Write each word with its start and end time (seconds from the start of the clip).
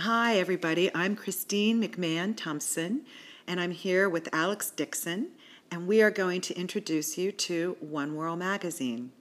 Hi, 0.00 0.38
everybody. 0.38 0.90
I'm 0.94 1.14
Christine 1.14 1.82
McMahon 1.82 2.34
Thompson, 2.34 3.02
and 3.46 3.60
I'm 3.60 3.72
here 3.72 4.08
with 4.08 4.30
Alex 4.32 4.70
Dixon, 4.70 5.32
and 5.70 5.86
we 5.86 6.00
are 6.00 6.10
going 6.10 6.40
to 6.40 6.58
introduce 6.58 7.18
you 7.18 7.30
to 7.32 7.76
One 7.80 8.16
Whirl 8.16 8.34
Magazine. 8.34 9.12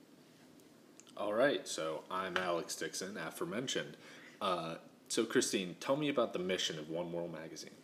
All 1.18 1.34
right, 1.34 1.68
so 1.68 2.04
I'm 2.10 2.38
Alex 2.38 2.78
Dixon, 2.78 3.18
aforementioned. 3.18 3.98
Uh, 4.42 4.76
so, 5.10 5.26
Christine, 5.26 5.76
tell 5.82 5.98
me 5.98 6.08
about 6.08 6.32
the 6.32 6.40
mission 6.40 6.80
of 6.80 6.90
One 6.90 7.12
Whirl 7.12 7.28
Magazine. 7.28 7.76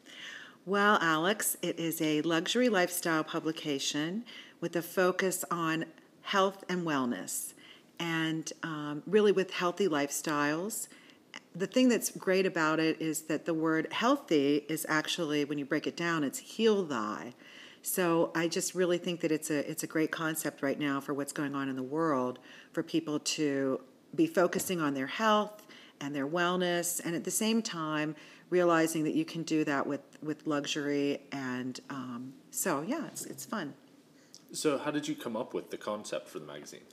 Well, 0.65 0.97
Alex, 1.01 1.57
it 1.61 1.77
is 1.77 2.01
a 2.01 2.21
luxury 2.21 2.69
lifestyle 2.69 3.25
publication 3.25 4.23
with 4.61 4.73
a 4.77 4.81
focus 4.81 5.43
on 5.51 5.83
health 6.21 6.63
and 6.69 6.87
wellness, 6.87 7.55
and 7.99 8.53
um, 8.63 9.03
really 9.05 9.33
with 9.33 9.51
healthy 9.51 9.89
lifestyles 9.89 10.87
the 11.55 11.67
thing 11.67 11.87
that's 11.87 12.11
great 12.11 12.45
about 12.45 12.79
it 12.79 13.01
is 13.01 13.23
that 13.23 13.45
the 13.45 13.53
word 13.53 13.91
healthy 13.91 14.65
is 14.67 14.85
actually 14.89 15.45
when 15.45 15.57
you 15.57 15.65
break 15.65 15.87
it 15.87 15.95
down 15.95 16.23
it's 16.23 16.39
heal 16.39 16.83
thy. 16.83 17.33
So 17.81 18.31
i 18.35 18.47
just 18.47 18.75
really 18.75 18.97
think 18.97 19.21
that 19.21 19.31
it's 19.31 19.49
a 19.49 19.69
it's 19.69 19.83
a 19.83 19.87
great 19.87 20.11
concept 20.11 20.61
right 20.61 20.79
now 20.79 20.99
for 20.99 21.13
what's 21.13 21.31
going 21.33 21.55
on 21.55 21.69
in 21.69 21.75
the 21.75 21.83
world 21.83 22.39
for 22.73 22.83
people 22.83 23.19
to 23.19 23.79
be 24.13 24.27
focusing 24.27 24.81
on 24.81 24.93
their 24.93 25.07
health 25.07 25.65
and 26.01 26.15
their 26.15 26.27
wellness 26.27 26.99
and 27.03 27.15
at 27.15 27.23
the 27.23 27.31
same 27.31 27.61
time 27.61 28.15
realizing 28.49 29.03
that 29.03 29.13
you 29.13 29.25
can 29.25 29.43
do 29.43 29.63
that 29.63 29.85
with 29.85 30.01
with 30.21 30.45
luxury 30.45 31.21
and 31.31 31.79
um, 31.89 32.33
so 32.51 32.81
yeah 32.81 33.05
it's, 33.07 33.25
it's 33.25 33.45
fun. 33.45 33.73
So 34.51 34.77
how 34.77 34.91
did 34.91 35.07
you 35.07 35.15
come 35.15 35.35
up 35.35 35.53
with 35.53 35.69
the 35.69 35.77
concept 35.77 36.29
for 36.29 36.39
the 36.39 36.45
magazine 36.45 36.83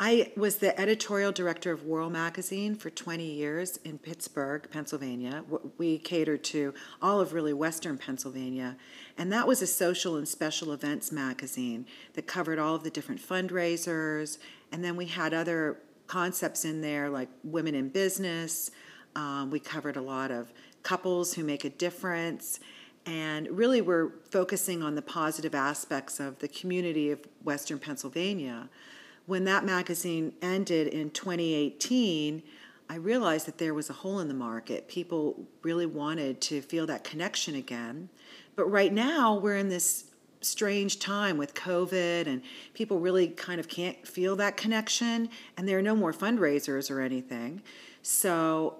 I 0.00 0.30
was 0.36 0.56
the 0.56 0.78
editorial 0.78 1.32
director 1.32 1.72
of 1.72 1.84
Whirl 1.84 2.08
Magazine 2.08 2.76
for 2.76 2.88
20 2.88 3.24
years 3.24 3.78
in 3.78 3.98
Pittsburgh, 3.98 4.68
Pennsylvania. 4.70 5.42
We 5.76 5.98
catered 5.98 6.44
to 6.44 6.72
all 7.02 7.20
of 7.20 7.32
really 7.32 7.52
Western 7.52 7.98
Pennsylvania. 7.98 8.76
And 9.16 9.32
that 9.32 9.48
was 9.48 9.60
a 9.60 9.66
social 9.66 10.14
and 10.14 10.28
special 10.28 10.72
events 10.72 11.10
magazine 11.10 11.84
that 12.14 12.28
covered 12.28 12.60
all 12.60 12.76
of 12.76 12.84
the 12.84 12.90
different 12.90 13.20
fundraisers. 13.20 14.38
And 14.70 14.84
then 14.84 14.94
we 14.94 15.06
had 15.06 15.34
other 15.34 15.78
concepts 16.06 16.64
in 16.64 16.80
there 16.80 17.10
like 17.10 17.28
women 17.42 17.74
in 17.74 17.88
business. 17.88 18.70
Um, 19.16 19.50
we 19.50 19.58
covered 19.58 19.96
a 19.96 20.02
lot 20.02 20.30
of 20.30 20.52
couples 20.84 21.34
who 21.34 21.42
make 21.42 21.64
a 21.64 21.70
difference. 21.70 22.60
And 23.04 23.48
really, 23.50 23.80
we're 23.80 24.10
focusing 24.30 24.80
on 24.80 24.94
the 24.94 25.02
positive 25.02 25.56
aspects 25.56 26.20
of 26.20 26.38
the 26.38 26.46
community 26.46 27.10
of 27.10 27.18
Western 27.42 27.80
Pennsylvania 27.80 28.68
when 29.28 29.44
that 29.44 29.62
magazine 29.62 30.32
ended 30.40 30.86
in 30.86 31.10
2018, 31.10 32.42
I 32.88 32.94
realized 32.94 33.46
that 33.46 33.58
there 33.58 33.74
was 33.74 33.90
a 33.90 33.92
hole 33.92 34.20
in 34.20 34.28
the 34.28 34.34
market. 34.34 34.88
People 34.88 35.46
really 35.62 35.84
wanted 35.84 36.40
to 36.40 36.62
feel 36.62 36.86
that 36.86 37.04
connection 37.04 37.54
again. 37.54 38.08
But 38.56 38.64
right 38.70 38.90
now, 38.90 39.34
we're 39.34 39.58
in 39.58 39.68
this 39.68 40.06
strange 40.40 40.98
time 40.98 41.36
with 41.36 41.52
COVID, 41.52 42.26
and 42.26 42.40
people 42.72 43.00
really 43.00 43.28
kind 43.28 43.60
of 43.60 43.68
can't 43.68 44.08
feel 44.08 44.34
that 44.36 44.56
connection, 44.56 45.28
and 45.58 45.68
there 45.68 45.78
are 45.78 45.82
no 45.82 45.94
more 45.94 46.14
fundraisers 46.14 46.90
or 46.90 47.02
anything. 47.02 47.60
So 48.00 48.76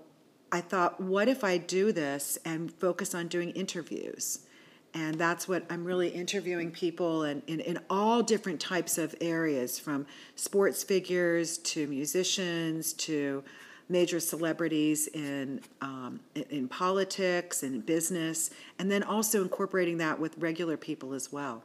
I 0.50 0.62
thought, 0.62 0.98
what 0.98 1.28
if 1.28 1.44
I 1.44 1.58
do 1.58 1.92
this 1.92 2.38
and 2.46 2.72
focus 2.72 3.14
on 3.14 3.28
doing 3.28 3.50
interviews? 3.50 4.46
And 4.94 5.16
that's 5.16 5.46
what 5.46 5.64
I'm 5.70 5.84
really 5.84 6.08
interviewing 6.08 6.70
people 6.70 7.24
in, 7.24 7.42
in, 7.46 7.60
in, 7.60 7.78
all 7.90 8.22
different 8.22 8.60
types 8.60 8.98
of 8.98 9.14
areas 9.20 9.78
from 9.78 10.06
sports 10.34 10.82
figures 10.82 11.58
to 11.58 11.86
musicians 11.86 12.94
to 12.94 13.44
major 13.88 14.20
celebrities 14.20 15.06
in, 15.08 15.60
um, 15.80 16.20
in, 16.34 16.44
in 16.50 16.68
politics 16.68 17.62
and 17.62 17.74
in 17.74 17.80
business, 17.80 18.50
and 18.78 18.90
then 18.90 19.02
also 19.02 19.42
incorporating 19.42 19.98
that 19.98 20.18
with 20.18 20.36
regular 20.38 20.76
people 20.76 21.12
as 21.14 21.32
well. 21.32 21.64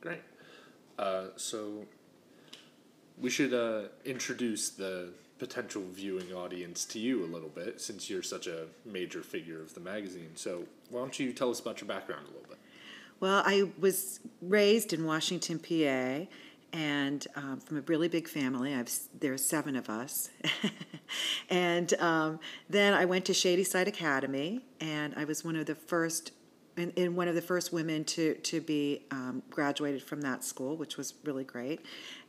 Great. 0.00 0.22
Uh, 0.98 1.26
so 1.36 1.86
we 3.18 3.30
should 3.30 3.54
uh, 3.54 3.88
introduce 4.04 4.70
the 4.70 5.10
potential 5.40 5.82
viewing 5.90 6.32
audience 6.34 6.84
to 6.84 6.98
you 6.98 7.24
a 7.24 7.26
little 7.26 7.48
bit 7.48 7.80
since 7.80 8.10
you're 8.10 8.22
such 8.22 8.46
a 8.46 8.66
major 8.84 9.22
figure 9.22 9.60
of 9.60 9.72
the 9.74 9.80
magazine. 9.80 10.30
So, 10.34 10.64
why 10.90 11.00
don't 11.00 11.18
you 11.18 11.32
tell 11.32 11.50
us 11.50 11.58
about 11.58 11.80
your 11.80 11.88
background 11.88 12.26
a 12.26 12.30
little 12.30 12.48
bit? 12.48 12.58
Well, 13.20 13.42
I 13.44 13.70
was 13.78 14.20
raised 14.42 14.92
in 14.92 15.04
Washington, 15.04 15.58
PA, 15.58 16.26
and 16.72 17.26
um, 17.34 17.58
from 17.58 17.78
a 17.78 17.80
really 17.82 18.06
big 18.06 18.28
family. 18.28 18.74
I've 18.74 18.90
there 19.18 19.32
are 19.32 19.38
seven 19.38 19.76
of 19.76 19.88
us, 19.88 20.28
and 21.50 21.92
um, 21.94 22.38
then 22.68 22.92
I 22.92 23.06
went 23.06 23.24
to 23.24 23.34
Shadyside 23.34 23.88
Academy, 23.88 24.60
and 24.78 25.14
I 25.16 25.24
was 25.24 25.42
one 25.44 25.56
of 25.56 25.66
the 25.66 25.74
first. 25.74 26.32
In, 26.76 26.92
in 26.92 27.16
one 27.16 27.26
of 27.26 27.34
the 27.34 27.42
first 27.42 27.72
women 27.72 28.04
to 28.04 28.34
to 28.34 28.60
be 28.60 29.02
um, 29.10 29.42
graduated 29.50 30.02
from 30.02 30.20
that 30.20 30.44
school, 30.44 30.76
which 30.76 30.96
was 30.96 31.14
really 31.24 31.44
great, 31.44 31.80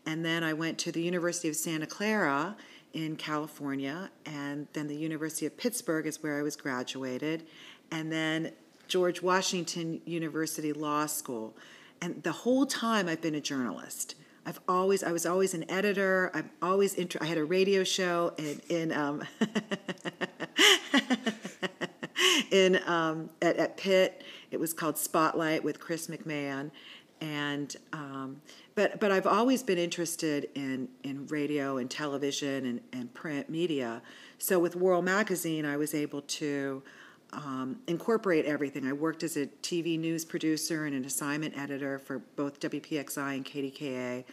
and 0.06 0.26
then 0.26 0.44
I 0.44 0.54
went 0.54 0.78
to 0.80 0.92
the 0.92 1.02
University 1.02 1.48
of 1.48 1.56
Santa 1.56 1.86
Clara 1.86 2.58
in 2.94 3.16
California, 3.16 4.10
and 4.26 4.68
then 4.74 4.88
the 4.88 4.96
University 4.96 5.46
of 5.46 5.58
Pittsburgh 5.58 6.06
is 6.06 6.22
where 6.22 6.38
I 6.38 6.42
was 6.42 6.56
graduated, 6.56 7.44
and 7.92 8.12
then 8.12 8.52
George 8.88 9.22
Washington 9.22 10.02
University 10.06 10.74
Law 10.74 11.06
School. 11.06 11.56
And 12.02 12.22
the 12.24 12.32
whole 12.32 12.66
time 12.66 13.08
I've 13.08 13.22
been 13.22 13.36
a 13.36 13.42
journalist. 13.42 14.16
I've 14.46 14.60
always 14.68 15.04
I 15.04 15.12
was 15.12 15.26
always 15.26 15.54
an 15.54 15.70
editor. 15.70 16.32
I'm 16.34 16.50
always 16.62 16.96
inter- 16.96 17.20
I 17.22 17.26
had 17.26 17.38
a 17.38 17.46
radio 17.46 17.84
show 17.84 18.34
in 18.38 18.62
in 18.70 18.92
um, 18.92 19.24
in 22.52 22.80
um, 22.88 23.30
at, 23.42 23.58
at 23.58 23.78
Pitt. 23.78 24.24
It 24.50 24.60
was 24.60 24.74
called 24.74 24.98
Spotlight 24.98 25.64
with 25.64 25.80
Chris 25.80 26.08
McMahon, 26.08 26.72
and 27.22 27.76
um, 27.94 28.42
but 28.76 29.00
but 29.00 29.12
I've 29.12 29.28
always 29.28 29.64
been 29.64 29.78
interested 29.78 30.50
in 30.56 30.90
in 31.04 31.28
radio 31.28 31.78
and 31.78 31.90
television 31.90 32.66
and, 32.66 32.82
and 32.92 33.14
print 33.14 33.50
media. 33.50 34.02
So 34.38 34.60
with 34.60 34.76
Whirl 34.76 35.04
Magazine, 35.04 35.66
I 35.66 35.78
was 35.78 35.94
able 35.94 36.22
to 36.22 36.82
um, 37.34 37.80
incorporate 37.88 38.46
everything. 38.46 38.86
I 38.86 38.94
worked 38.94 39.24
as 39.24 39.38
a 39.38 39.46
TV 39.46 39.98
news 40.00 40.26
producer 40.26 40.86
and 40.86 40.96
an 40.96 41.06
assignment 41.06 41.58
editor 41.58 42.00
for 42.00 42.20
both 42.36 42.60
WPXI 42.60 43.36
and 43.36 43.46
KDKA. 43.46 44.24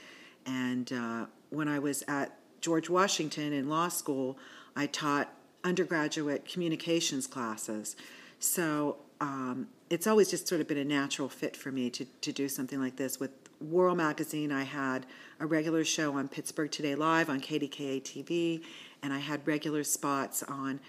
And 0.47 0.93
uh, 0.93 1.27
when 1.51 1.69
I 1.69 1.79
was 1.79 2.03
at 2.09 2.37
George 2.61 2.91
Washington 2.91 3.53
in 3.53 3.69
law 3.69 3.89
school, 3.89 4.39
I 4.75 4.87
taught 4.87 5.33
undergraduate 5.63 6.49
communications 6.49 7.27
classes. 7.27 7.97
So 8.39 8.97
um, 9.21 9.69
it's 9.91 10.07
always 10.07 10.31
just 10.31 10.47
sort 10.47 10.61
of 10.61 10.69
been 10.69 10.79
a 10.79 10.85
natural 10.85 11.29
fit 11.29 11.57
for 11.57 11.73
me 11.73 11.91
to, 11.91 12.05
to 12.05 12.33
do 12.33 12.49
something 12.49 12.81
like 12.81 12.97
this. 12.97 13.19
With 13.19 13.31
Whirl 13.61 13.95
Magazine, 13.95 14.53
I 14.53 14.65
had 14.65 15.07
a 15.41 15.47
regular 15.47 15.85
show 15.85 16.15
on 16.15 16.29
Pittsburgh 16.29 16.71
Today 16.71 16.95
Live 16.95 17.31
on 17.31 17.41
KDKA 17.41 18.03
TV, 18.03 18.63
and 19.03 19.13
I 19.13 19.19
had 19.19 19.47
regular 19.47 19.85
spots 19.85 20.43
on 20.43 20.81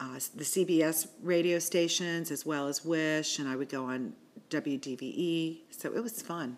uh, 0.00 0.14
the 0.34 0.44
CBS 0.44 1.08
radio 1.22 1.58
stations 1.58 2.30
as 2.30 2.44
well 2.44 2.68
as 2.68 2.84
Wish, 2.84 3.38
and 3.38 3.48
I 3.48 3.56
would 3.56 3.68
go 3.68 3.84
on 3.84 4.12
WDVE. 4.50 5.58
So 5.70 5.92
it 5.94 6.02
was 6.02 6.20
fun. 6.22 6.56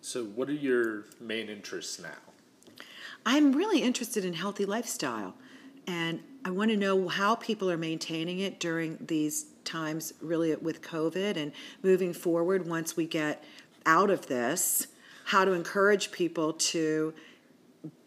So, 0.00 0.24
what 0.24 0.48
are 0.48 0.54
your 0.54 1.04
main 1.20 1.48
interests 1.48 2.00
now? 2.00 2.84
I'm 3.24 3.52
really 3.52 3.82
interested 3.82 4.24
in 4.24 4.34
healthy 4.34 4.64
lifestyle, 4.64 5.34
and 5.86 6.20
I 6.44 6.50
want 6.50 6.72
to 6.72 6.76
know 6.76 7.06
how 7.06 7.36
people 7.36 7.70
are 7.70 7.76
maintaining 7.76 8.40
it 8.40 8.58
during 8.58 8.98
these 9.00 9.46
times, 9.64 10.12
really 10.20 10.54
with 10.56 10.82
COVID 10.82 11.36
and 11.36 11.52
moving 11.82 12.12
forward 12.12 12.66
once 12.66 12.96
we 12.96 13.06
get 13.06 13.42
out 13.86 14.10
of 14.10 14.26
this, 14.26 14.88
how 15.26 15.44
to 15.44 15.52
encourage 15.52 16.12
people 16.12 16.52
to 16.52 17.14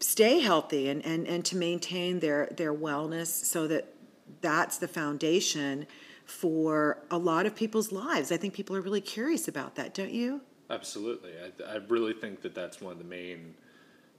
stay 0.00 0.40
healthy 0.40 0.88
and, 0.88 1.04
and, 1.04 1.26
and 1.26 1.44
to 1.44 1.56
maintain 1.56 2.20
their, 2.20 2.48
their 2.56 2.74
wellness 2.74 3.26
so 3.26 3.66
that 3.66 3.92
that's 4.40 4.78
the 4.78 4.88
foundation 4.88 5.86
for 6.24 6.98
a 7.10 7.18
lot 7.18 7.46
of 7.46 7.54
people's 7.54 7.92
lives. 7.92 8.32
I 8.32 8.36
think 8.36 8.54
people 8.54 8.74
are 8.76 8.80
really 8.80 9.00
curious 9.00 9.48
about 9.48 9.76
that, 9.76 9.94
don't 9.94 10.12
you? 10.12 10.40
Absolutely. 10.68 11.32
I, 11.38 11.74
I 11.74 11.76
really 11.88 12.12
think 12.12 12.42
that 12.42 12.54
that's 12.54 12.80
one 12.80 12.92
of 12.92 12.98
the 12.98 13.04
main 13.04 13.54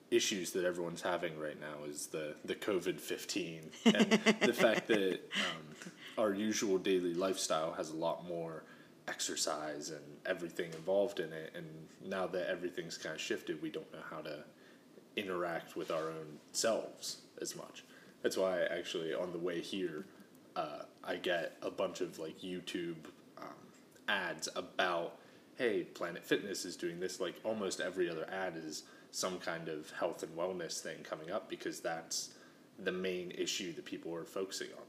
issues 0.09 0.51
that 0.51 0.63
everyone's 0.63 1.01
having 1.01 1.37
right 1.37 1.59
now 1.59 1.83
is 1.85 2.07
the, 2.07 2.35
the 2.45 2.55
COVID 2.55 2.99
15 2.99 3.69
and 3.85 4.11
the 4.41 4.53
fact 4.53 4.87
that 4.87 5.19
um, 5.35 5.91
our 6.17 6.33
usual 6.33 6.77
daily 6.77 7.13
lifestyle 7.13 7.73
has 7.73 7.91
a 7.91 7.95
lot 7.95 8.27
more 8.27 8.63
exercise 9.07 9.89
and 9.89 10.03
everything 10.25 10.71
involved 10.73 11.19
in 11.19 11.31
it. 11.31 11.53
And 11.55 11.65
now 12.05 12.27
that 12.27 12.49
everything's 12.49 12.97
kind 12.97 13.15
of 13.15 13.21
shifted, 13.21 13.61
we 13.61 13.69
don't 13.69 13.91
know 13.93 14.03
how 14.09 14.21
to 14.21 14.43
interact 15.15 15.75
with 15.75 15.91
our 15.91 16.09
own 16.09 16.39
selves 16.51 17.17
as 17.41 17.55
much. 17.55 17.83
That's 18.21 18.37
why 18.37 18.63
actually 18.63 19.13
on 19.13 19.31
the 19.31 19.37
way 19.37 19.61
here, 19.61 20.05
uh, 20.55 20.83
I 21.03 21.15
get 21.17 21.55
a 21.61 21.69
bunch 21.69 22.01
of 22.01 22.17
like 22.19 22.39
YouTube 22.41 23.05
um, 23.37 23.53
ads 24.07 24.49
about, 24.55 25.19
hey, 25.55 25.83
Planet 25.83 26.23
Fitness 26.25 26.65
is 26.65 26.75
doing 26.75 26.99
this. 26.99 27.19
Like 27.19 27.35
almost 27.43 27.79
every 27.79 28.09
other 28.09 28.27
ad 28.31 28.55
is 28.57 28.83
some 29.11 29.37
kind 29.39 29.69
of 29.69 29.91
health 29.91 30.23
and 30.23 30.35
wellness 30.35 30.79
thing 30.79 30.97
coming 31.03 31.31
up 31.31 31.49
because 31.49 31.79
that's 31.79 32.33
the 32.79 32.91
main 32.91 33.31
issue 33.31 33.73
that 33.73 33.85
people 33.85 34.13
are 34.13 34.25
focusing 34.25 34.67
on. 34.77 34.86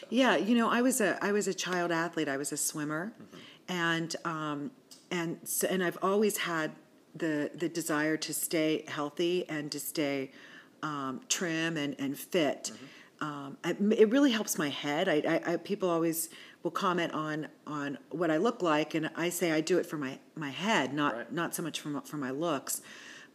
So. 0.00 0.06
Yeah, 0.10 0.36
you 0.36 0.56
know, 0.56 0.68
I 0.68 0.82
was 0.82 1.00
a 1.00 1.18
I 1.24 1.32
was 1.32 1.48
a 1.48 1.54
child 1.54 1.90
athlete. 1.92 2.28
I 2.28 2.36
was 2.36 2.52
a 2.52 2.56
swimmer, 2.56 3.12
Mm-hmm. 3.20 3.72
and 3.72 4.16
um, 4.24 4.70
and 5.10 5.38
so, 5.44 5.66
and 5.68 5.82
I've 5.82 5.98
always 6.02 6.36
had 6.38 6.72
the 7.14 7.50
the 7.54 7.68
desire 7.68 8.16
to 8.16 8.32
stay 8.32 8.84
healthy 8.88 9.48
and 9.48 9.70
to 9.72 9.80
stay 9.80 10.30
um, 10.82 11.20
trim 11.28 11.76
and 11.76 11.94
and 11.98 12.16
fit. 12.16 12.72
Mm-hmm. 12.72 12.86
Um, 13.22 13.58
it, 13.64 13.76
it 13.98 14.08
really 14.10 14.30
helps 14.30 14.56
my 14.56 14.70
head. 14.70 15.06
I, 15.08 15.16
I, 15.28 15.52
I 15.52 15.56
people 15.58 15.90
always 15.90 16.30
will 16.62 16.70
comment 16.70 17.12
on 17.12 17.48
on 17.66 17.98
what 18.10 18.30
I 18.30 18.38
look 18.38 18.62
like, 18.62 18.94
and 18.94 19.10
I 19.16 19.28
say 19.28 19.52
I 19.52 19.60
do 19.60 19.78
it 19.78 19.84
for 19.86 19.98
my 19.98 20.18
my 20.36 20.50
head, 20.50 20.94
not 20.94 21.14
Right. 21.16 21.32
not 21.32 21.54
so 21.54 21.62
much 21.62 21.80
for 21.80 21.88
my, 21.90 22.00
for 22.00 22.16
my 22.16 22.30
looks. 22.30 22.80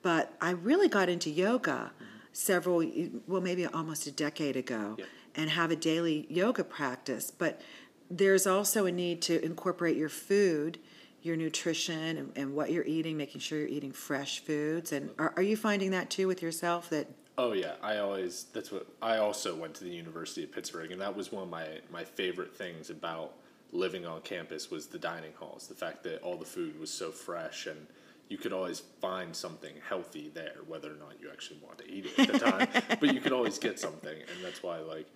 But 0.02 0.34
I 0.42 0.52
really 0.52 0.88
got 0.88 1.10
into 1.10 1.30
yoga 1.32 1.92
several, 2.32 2.84
well, 3.28 3.42
maybe 3.42 3.66
almost 3.66 4.06
a 4.08 4.12
decade 4.12 4.56
ago. 4.56 4.98
And 5.36 5.50
have 5.50 5.72
a 5.72 5.76
daily 5.76 6.26
yoga 6.30 6.64
practice. 6.64 7.32
But 7.32 7.62
there's 8.10 8.46
also 8.46 8.86
a 8.86 8.92
need 8.92 9.22
to 9.24 9.44
incorporate 9.44 9.98
your 9.98 10.10
food, 10.10 10.80
your 11.22 11.36
nutrition, 11.36 12.18
and, 12.18 12.32
and 12.36 12.56
what 12.56 12.72
you're 12.72 12.86
eating, 12.86 13.18
making 13.18 13.42
sure 13.42 13.60
you're 13.60 13.68
eating 13.68 13.92
fresh 13.92 14.40
foods. 14.40 14.92
And 14.92 15.10
are, 15.18 15.34
are 15.36 15.44
you 15.44 15.58
finding 15.58 15.92
that 15.92 16.10
too 16.10 16.28
with 16.28 16.42
yourself? 16.42 16.90
That 16.90 17.08
Oh 17.38 17.52
yeah, 17.52 17.74
I 17.82 17.98
always 17.98 18.46
that's 18.54 18.72
what 18.72 18.88
I 19.02 19.18
also 19.18 19.56
went 19.56 19.74
to 19.76 19.84
the 19.84 19.90
University 19.90 20.44
of 20.44 20.52
Pittsburgh 20.52 20.92
and 20.92 21.02
that 21.02 21.16
was 21.16 21.32
one 21.32 21.44
of 21.44 21.50
my 21.50 21.68
my 21.92 22.04
favorite 22.04 22.56
things 22.56 22.90
about 22.90 23.34
living 23.72 24.06
on 24.06 24.22
campus 24.22 24.72
was 24.72 24.88
the 24.88 24.98
dining 24.98 25.34
halls, 25.38 25.68
the 25.68 25.76
fact 25.76 26.04
that 26.04 26.22
all 26.22 26.38
the 26.38 26.46
food 26.46 26.80
was 26.80 26.90
so 26.90 27.12
fresh 27.12 27.68
and 27.68 27.88
you 28.30 28.38
could 28.38 28.54
always 28.54 28.80
find 29.02 29.36
something 29.36 29.74
healthy 29.88 30.32
there 30.34 30.56
whether 30.68 30.90
or 30.90 30.96
not 30.96 31.20
you 31.22 31.30
actually 31.30 31.60
wanted 31.62 31.86
to 31.86 31.92
eat 31.92 32.06
it 32.06 32.20
at 32.20 32.32
the 32.32 32.40
time, 32.40 32.68
but 33.00 33.14
you 33.14 33.20
could 33.20 33.34
always 33.34 33.60
get 33.60 33.80
something 33.80 34.18
and 34.18 34.44
that's 34.46 34.64
why 34.64 34.80
like 34.80 35.08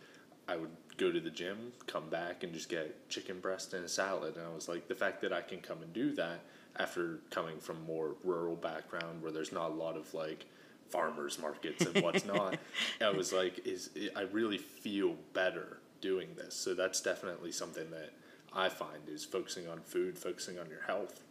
I 0.50 0.57
would 0.57 0.72
go 0.98 1.12
to 1.12 1.19
the 1.19 1.30
gym, 1.30 1.72
come 1.86 2.10
back 2.10 2.44
and 2.44 2.54
just 2.54 2.69
get 2.69 3.07
chicken 3.10 3.40
breast 3.40 3.74
and 3.74 3.86
a 3.86 3.90
salad 3.90 4.36
and 4.36 4.46
I 4.46 4.54
was 4.54 4.68
like 4.68 4.88
the 4.88 4.96
fact 4.96 5.22
that 5.22 5.31
I 5.31 5.42
can 5.42 5.60
come 5.60 5.81
and 5.81 5.94
do 5.94 6.13
that 6.16 6.42
after 6.78 7.19
coming 7.30 7.60
from 7.60 7.86
more 7.86 8.16
rural 8.24 8.56
background 8.56 9.22
where 9.22 9.31
there's 9.31 9.51
not 9.51 9.72
a 9.72 9.74
lot 9.74 9.96
of 9.96 10.13
like 10.13 10.46
farmers 10.90 11.40
markets 11.40 11.86
and 11.86 12.04
what's 12.04 12.25
not. 12.25 12.57
I 13.01 13.12
was 13.12 13.31
like, 13.31 13.66
is 13.66 13.92
I 14.16 14.22
really 14.22 14.57
feel 14.57 15.16
better 15.34 15.78
doing 16.01 16.30
this. 16.36 16.56
So 16.56 16.74
that's 16.74 17.02
definitely 17.02 17.52
something 17.52 17.90
that 17.92 18.12
I 18.54 18.69
find 18.69 19.07
is 19.07 19.24
focusing 19.24 19.68
on 19.68 19.81
food, 19.81 20.18
focusing 20.18 20.57
on 20.57 20.69
your 20.69 20.81
health. 20.81 21.22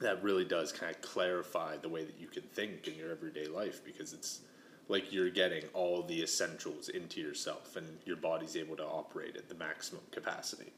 That 0.00 0.22
really 0.22 0.44
does 0.44 0.72
kind 0.72 0.94
of 0.94 1.00
clarify 1.00 1.78
the 1.78 1.88
way 1.88 2.04
that 2.04 2.20
you 2.20 2.26
can 2.26 2.42
think 2.42 2.86
in 2.88 2.96
your 2.96 3.10
everyday 3.10 3.46
life 3.46 3.82
because 3.84 4.12
it's 4.12 4.40
like 4.88 5.12
you're 5.12 5.30
getting 5.30 5.64
all 5.72 6.02
the 6.02 6.22
essentials 6.22 6.88
into 6.88 7.20
yourself 7.20 7.76
and 7.76 7.86
your 8.04 8.16
body's 8.16 8.56
able 8.56 8.76
to 8.76 8.84
operate 8.84 9.36
at 9.36 9.48
the 9.48 9.54
maximum 9.54 10.02
capacity. 10.10 10.72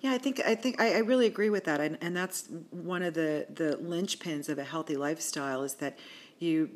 Yeah, 0.00 0.12
I 0.12 0.18
think 0.18 0.40
I 0.46 0.54
think 0.54 0.80
I, 0.80 0.94
I 0.94 0.98
really 0.98 1.26
agree 1.26 1.50
with 1.50 1.64
that, 1.64 1.80
and 1.80 1.98
and 2.00 2.16
that's 2.16 2.48
one 2.70 3.02
of 3.02 3.14
the 3.14 3.46
the 3.52 3.78
linchpins 3.82 4.48
of 4.48 4.58
a 4.58 4.64
healthy 4.64 4.96
lifestyle 4.96 5.62
is 5.62 5.74
that 5.74 5.98
you 6.38 6.70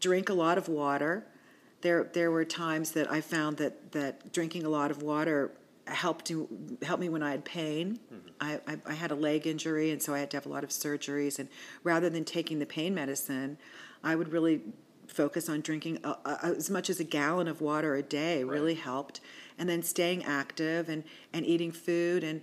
drink 0.00 0.28
a 0.28 0.34
lot 0.34 0.58
of 0.58 0.68
water. 0.68 1.26
There 1.80 2.04
there 2.04 2.30
were 2.30 2.44
times 2.44 2.92
that 2.92 3.10
I 3.10 3.20
found 3.20 3.56
that 3.58 3.92
that 3.92 4.32
drinking 4.32 4.64
a 4.66 4.68
lot 4.68 4.90
of 4.90 5.02
water 5.02 5.52
helped 5.86 6.26
to 6.26 6.46
help 6.82 7.00
me 7.00 7.08
when 7.08 7.22
I 7.22 7.30
had 7.30 7.46
pain. 7.46 7.98
Mm-hmm. 8.12 8.28
I, 8.40 8.60
I 8.66 8.78
I 8.84 8.94
had 8.94 9.10
a 9.10 9.14
leg 9.14 9.46
injury, 9.46 9.90
and 9.92 10.02
so 10.02 10.12
I 10.12 10.18
had 10.18 10.30
to 10.32 10.36
have 10.36 10.44
a 10.44 10.50
lot 10.50 10.62
of 10.62 10.70
surgeries. 10.70 11.38
And 11.38 11.48
rather 11.84 12.10
than 12.10 12.26
taking 12.26 12.58
the 12.58 12.66
pain 12.66 12.94
medicine, 12.94 13.56
I 14.04 14.14
would 14.14 14.30
really 14.30 14.60
focus 15.08 15.48
on 15.48 15.60
drinking 15.60 15.98
uh, 16.04 16.14
uh, 16.24 16.36
as 16.42 16.70
much 16.70 16.88
as 16.88 17.00
a 17.00 17.04
gallon 17.04 17.48
of 17.48 17.60
water 17.60 17.94
a 17.94 18.02
day. 18.02 18.44
Really 18.44 18.74
helped, 18.74 19.20
and 19.58 19.68
then 19.68 19.82
staying 19.82 20.24
active 20.24 20.88
and 20.88 21.04
and 21.32 21.44
eating 21.44 21.72
food 21.72 22.22
and 22.22 22.40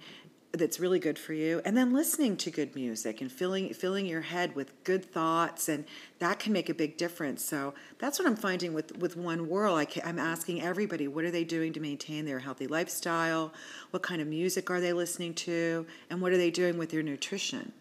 that's 0.58 0.80
really 0.80 1.00
good 1.00 1.20
for 1.20 1.34
you. 1.34 1.62
And 1.66 1.76
then 1.76 1.94
listening 1.94 2.38
to 2.38 2.52
good 2.52 2.76
music 2.76 3.22
and 3.22 3.32
filling 3.32 3.74
filling 3.74 4.06
your 4.06 4.22
head 4.22 4.56
with 4.56 4.84
good 4.84 5.04
thoughts 5.04 5.70
and 5.70 5.86
that 6.20 6.40
can 6.40 6.54
make 6.54 6.70
a 6.70 6.74
big 6.74 6.98
difference. 6.98 7.44
So 7.44 7.74
that's 8.00 8.20
what 8.20 8.28
i'm 8.28 8.36
finding 8.36 8.74
with 8.74 8.98
with 8.98 9.16
one 9.16 9.50
whirl. 9.50 9.76
I 9.76 9.88
i'm 10.04 10.20
asking 10.20 10.62
everybody 10.62 11.08
what 11.08 11.26
are 11.26 11.32
they 11.32 11.44
doing 11.44 11.74
to 11.74 11.80
maintain 11.80 12.26
their 12.26 12.40
healthy 12.40 12.68
lifestyle? 12.68 13.54
What 13.92 14.04
kind 14.04 14.22
of 14.22 14.28
music 14.28 14.70
are 14.70 14.82
they 14.82 14.94
listening 14.94 15.34
to? 15.36 15.86
And 16.10 16.22
what 16.22 16.32
are 16.32 16.38
they 16.38 16.52
doing 16.52 16.78
with 16.78 16.90
their 16.90 17.04
nutrition? 17.04 17.72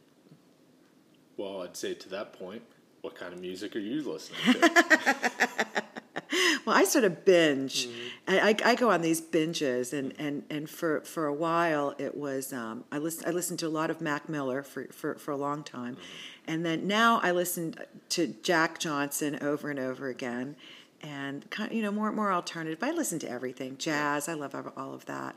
Well, 1.37 1.63
I'd 1.63 1.77
say 1.77 1.95
to 1.95 2.09
that 2.11 2.33
point, 2.33 2.63
what 3.05 3.15
kind 3.15 3.35
of 3.35 3.41
music 3.41 3.77
are 3.77 3.81
you 3.81 4.03
listening 4.03 4.55
to? 4.55 5.31
Well, 6.65 6.75
I 6.75 6.85
sort 6.85 7.05
of 7.05 7.27
binge. 7.27 7.89
I, 8.27 8.57
I, 8.65 8.71
I 8.71 8.75
go 8.75 8.91
on 8.91 9.03
these 9.03 9.21
binges, 9.21 9.93
and, 9.93 10.15
and, 10.19 10.45
and 10.49 10.69
for, 10.69 11.03
for 11.03 11.27
a 11.27 11.35
while 11.35 11.95
it 11.99 12.17
was 12.17 12.55
um, 12.55 12.85
I 12.91 12.97
listen 12.97 13.29
I 13.29 13.33
listened 13.33 13.59
to 13.59 13.67
a 13.67 13.69
lot 13.69 13.91
of 13.91 14.01
Mac 14.01 14.31
Miller 14.31 14.63
for, 14.63 14.87
for, 14.87 15.17
for 15.17 15.31
a 15.31 15.37
long 15.37 15.63
time, 15.63 15.99
and 16.47 16.65
then 16.65 16.87
now 16.87 17.21
I 17.23 17.33
listen 17.33 17.75
to 18.09 18.29
Jack 18.43 18.79
Johnson 18.79 19.39
over 19.43 19.71
and 19.71 19.79
over 19.79 20.09
again, 20.09 20.57
and 21.03 21.49
kind 21.51 21.71
you 21.71 21.83
know 21.83 21.93
more 21.93 22.11
more 22.13 22.33
alternative. 22.33 22.83
I 22.83 22.93
listen 22.93 23.19
to 23.21 23.31
everything, 23.31 23.77
jazz. 23.77 24.27
I 24.27 24.33
love 24.33 24.57
all 24.75 24.95
of 24.95 25.05
that. 25.05 25.37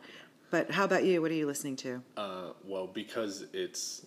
But 0.49 0.71
how 0.71 0.85
about 0.85 1.03
you? 1.03 1.21
What 1.21 1.29
are 1.31 1.35
you 1.35 1.45
listening 1.45 1.75
to? 1.77 2.01
Uh, 2.15 2.51
well, 2.63 2.87
because 2.87 3.45
it's 3.51 4.05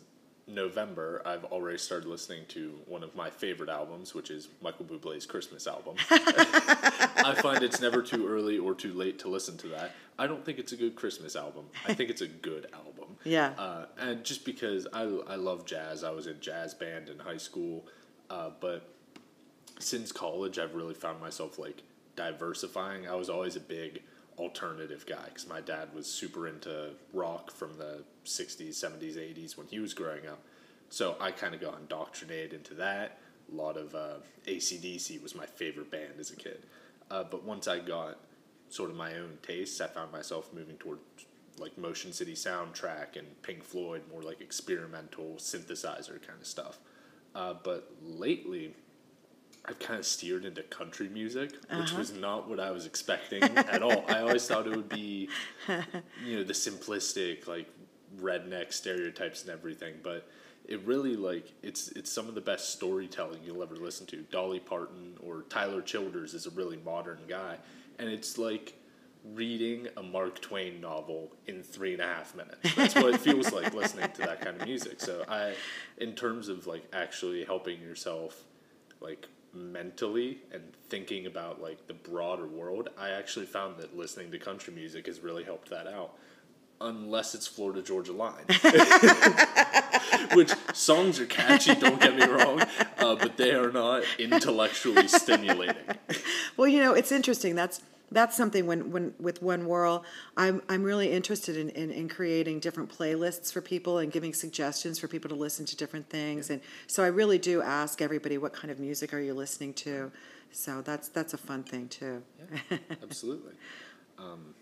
November, 0.54 1.22
I've 1.24 1.44
already 1.44 1.78
started 1.78 2.08
listening 2.08 2.44
to 2.48 2.74
one 2.86 3.02
of 3.02 3.14
my 3.14 3.30
favorite 3.30 3.68
albums, 3.68 4.14
which 4.14 4.30
is 4.30 4.48
Michael 4.62 4.84
Bublé's 4.84 5.26
Christmas 5.26 5.66
album. 5.66 5.96
I 6.10 7.36
find 7.40 7.62
it's 7.62 7.80
never 7.80 8.02
too 8.02 8.28
early 8.28 8.58
or 8.58 8.74
too 8.74 8.92
late 8.92 9.18
to 9.20 9.28
listen 9.28 9.56
to 9.58 9.68
that. 9.68 9.92
I 10.18 10.26
don't 10.26 10.44
think 10.44 10.58
it's 10.58 10.72
a 10.72 10.76
good 10.76 10.96
Christmas 10.96 11.36
album. 11.36 11.66
I 11.86 11.94
think 11.94 12.10
it's 12.10 12.22
a 12.22 12.28
good 12.28 12.66
album. 12.72 12.86
Yeah. 13.22 13.52
Uh, 13.58 13.84
and 13.98 14.24
just 14.24 14.46
because 14.46 14.86
I, 14.94 15.02
I 15.02 15.34
love 15.34 15.66
jazz, 15.66 16.04
I 16.04 16.10
was 16.10 16.26
in 16.26 16.40
jazz 16.40 16.72
band 16.72 17.10
in 17.10 17.18
high 17.18 17.36
school, 17.36 17.84
uh, 18.30 18.48
but 18.60 18.88
since 19.78 20.10
college, 20.10 20.58
I've 20.58 20.74
really 20.74 20.94
found 20.94 21.20
myself 21.20 21.58
like 21.58 21.82
diversifying. 22.16 23.06
I 23.06 23.16
was 23.16 23.28
always 23.28 23.56
a 23.56 23.60
big 23.60 24.02
alternative 24.40 25.04
guy 25.06 25.24
because 25.26 25.46
my 25.46 25.60
dad 25.60 25.88
was 25.94 26.06
super 26.06 26.48
into 26.48 26.90
rock 27.12 27.50
from 27.50 27.76
the 27.76 28.02
60s, 28.24 28.70
70s, 28.70 29.16
80s 29.16 29.56
when 29.56 29.66
he 29.66 29.78
was 29.78 29.92
growing 29.92 30.26
up. 30.26 30.40
So 30.88 31.16
I 31.20 31.30
kind 31.30 31.54
of 31.54 31.60
got 31.60 31.78
indoctrinated 31.78 32.54
into 32.54 32.74
that. 32.74 33.18
A 33.52 33.54
lot 33.54 33.76
of 33.76 33.94
uh, 33.94 34.14
ACDC 34.46 35.22
was 35.22 35.34
my 35.34 35.46
favorite 35.46 35.90
band 35.90 36.14
as 36.18 36.30
a 36.30 36.36
kid. 36.36 36.64
Uh, 37.10 37.24
but 37.24 37.44
once 37.44 37.68
I 37.68 37.78
got 37.78 38.18
sort 38.70 38.90
of 38.90 38.96
my 38.96 39.14
own 39.14 39.38
tastes, 39.42 39.80
I 39.80 39.88
found 39.88 40.10
myself 40.10 40.50
moving 40.52 40.76
toward 40.76 40.98
like 41.58 41.76
Motion 41.76 42.12
City 42.12 42.34
soundtrack 42.34 43.16
and 43.16 43.26
Pink 43.42 43.62
Floyd, 43.62 44.02
more 44.10 44.22
like 44.22 44.40
experimental 44.40 45.34
synthesizer 45.36 46.20
kind 46.26 46.40
of 46.40 46.46
stuff. 46.46 46.78
Uh, 47.34 47.54
but 47.62 47.92
lately, 48.02 48.74
I've 49.64 49.78
kind 49.78 49.98
of 49.98 50.06
steered 50.06 50.44
into 50.44 50.62
country 50.62 51.08
music, 51.08 51.52
which 51.52 51.70
uh-huh. 51.70 51.98
was 51.98 52.12
not 52.12 52.48
what 52.48 52.58
I 52.58 52.70
was 52.70 52.86
expecting 52.86 53.42
at 53.42 53.82
all. 53.82 54.04
I 54.08 54.20
always 54.20 54.46
thought 54.46 54.66
it 54.66 54.74
would 54.74 54.88
be, 54.88 55.28
you 56.24 56.36
know, 56.36 56.44
the 56.44 56.54
simplistic 56.54 57.46
like 57.46 57.68
redneck 58.20 58.72
stereotypes 58.72 59.42
and 59.42 59.50
everything, 59.50 59.94
but 60.02 60.28
it 60.66 60.80
really 60.86 61.16
like 61.16 61.52
it's 61.62 61.88
it's 61.90 62.10
some 62.10 62.28
of 62.28 62.34
the 62.34 62.40
best 62.40 62.70
storytelling 62.72 63.40
you'll 63.44 63.62
ever 63.62 63.76
listen 63.76 64.06
to. 64.06 64.18
Dolly 64.30 64.60
Parton 64.60 65.16
or 65.20 65.42
Tyler 65.48 65.82
Childers 65.82 66.34
is 66.34 66.46
a 66.46 66.50
really 66.50 66.78
modern 66.78 67.18
guy, 67.28 67.56
and 67.98 68.08
it's 68.08 68.38
like 68.38 68.74
reading 69.34 69.88
a 69.96 70.02
Mark 70.02 70.40
Twain 70.40 70.80
novel 70.80 71.32
in 71.46 71.62
three 71.62 71.92
and 71.92 72.00
a 72.00 72.06
half 72.06 72.34
minutes. 72.34 72.74
That's 72.74 72.94
what 72.94 73.14
it 73.14 73.20
feels 73.20 73.52
like 73.52 73.74
listening 73.74 74.10
to 74.12 74.22
that 74.22 74.40
kind 74.40 74.60
of 74.60 74.66
music. 74.66 75.00
So 75.00 75.24
I, 75.28 75.54
in 75.98 76.14
terms 76.14 76.48
of 76.48 76.66
like 76.66 76.84
actually 76.92 77.44
helping 77.44 77.80
yourself, 77.80 78.44
like 79.00 79.28
mentally 79.52 80.38
and 80.52 80.62
thinking 80.88 81.26
about 81.26 81.60
like 81.60 81.86
the 81.86 81.94
broader 81.94 82.46
world, 82.46 82.88
I 82.98 83.10
actually 83.10 83.46
found 83.46 83.78
that 83.78 83.96
listening 83.96 84.30
to 84.32 84.38
country 84.38 84.72
music 84.74 85.06
has 85.06 85.20
really 85.20 85.44
helped 85.44 85.70
that 85.70 85.86
out. 85.86 86.14
Unless 86.82 87.34
it's 87.34 87.46
Florida 87.46 87.82
Georgia 87.82 88.12
Line, 88.14 88.44
which 90.34 90.50
songs 90.72 91.20
are 91.20 91.26
catchy. 91.26 91.74
Don't 91.74 92.00
get 92.00 92.16
me 92.16 92.24
wrong, 92.24 92.62
uh, 92.96 93.16
but 93.16 93.36
they 93.36 93.50
are 93.50 93.70
not 93.70 94.02
intellectually 94.18 95.08
stimulating. 95.08 95.76
Well, 96.56 96.68
you 96.68 96.80
know, 96.80 96.92
it's 96.92 97.10
interesting. 97.10 97.54
That's 97.54 97.80
that's 98.12 98.36
something 98.36 98.66
when, 98.66 98.90
when 98.90 99.14
with 99.18 99.42
One 99.42 99.66
Whirl, 99.66 100.04
I'm 100.36 100.62
I'm 100.68 100.82
really 100.82 101.12
interested 101.12 101.56
in, 101.56 101.70
in, 101.70 101.90
in 101.90 102.08
creating 102.08 102.60
different 102.60 102.90
playlists 102.90 103.52
for 103.52 103.60
people 103.60 103.98
and 103.98 104.10
giving 104.10 104.34
suggestions 104.34 104.98
for 104.98 105.08
people 105.08 105.28
to 105.28 105.36
listen 105.36 105.64
to 105.66 105.76
different 105.76 106.08
things. 106.08 106.50
And 106.50 106.60
so 106.86 107.04
I 107.04 107.08
really 107.08 107.38
do 107.38 107.62
ask 107.62 108.02
everybody 108.02 108.38
what 108.38 108.52
kind 108.52 108.70
of 108.70 108.78
music 108.78 109.14
are 109.14 109.20
you 109.20 109.34
listening 109.34 109.74
to. 109.74 110.10
So 110.52 110.82
that's 110.82 111.08
that's 111.08 111.34
a 111.34 111.38
fun 111.38 111.62
thing 111.62 111.88
too. 111.88 112.22
Yeah, 112.70 112.78
Absolutely. 113.02 113.52
Um, 114.18 114.54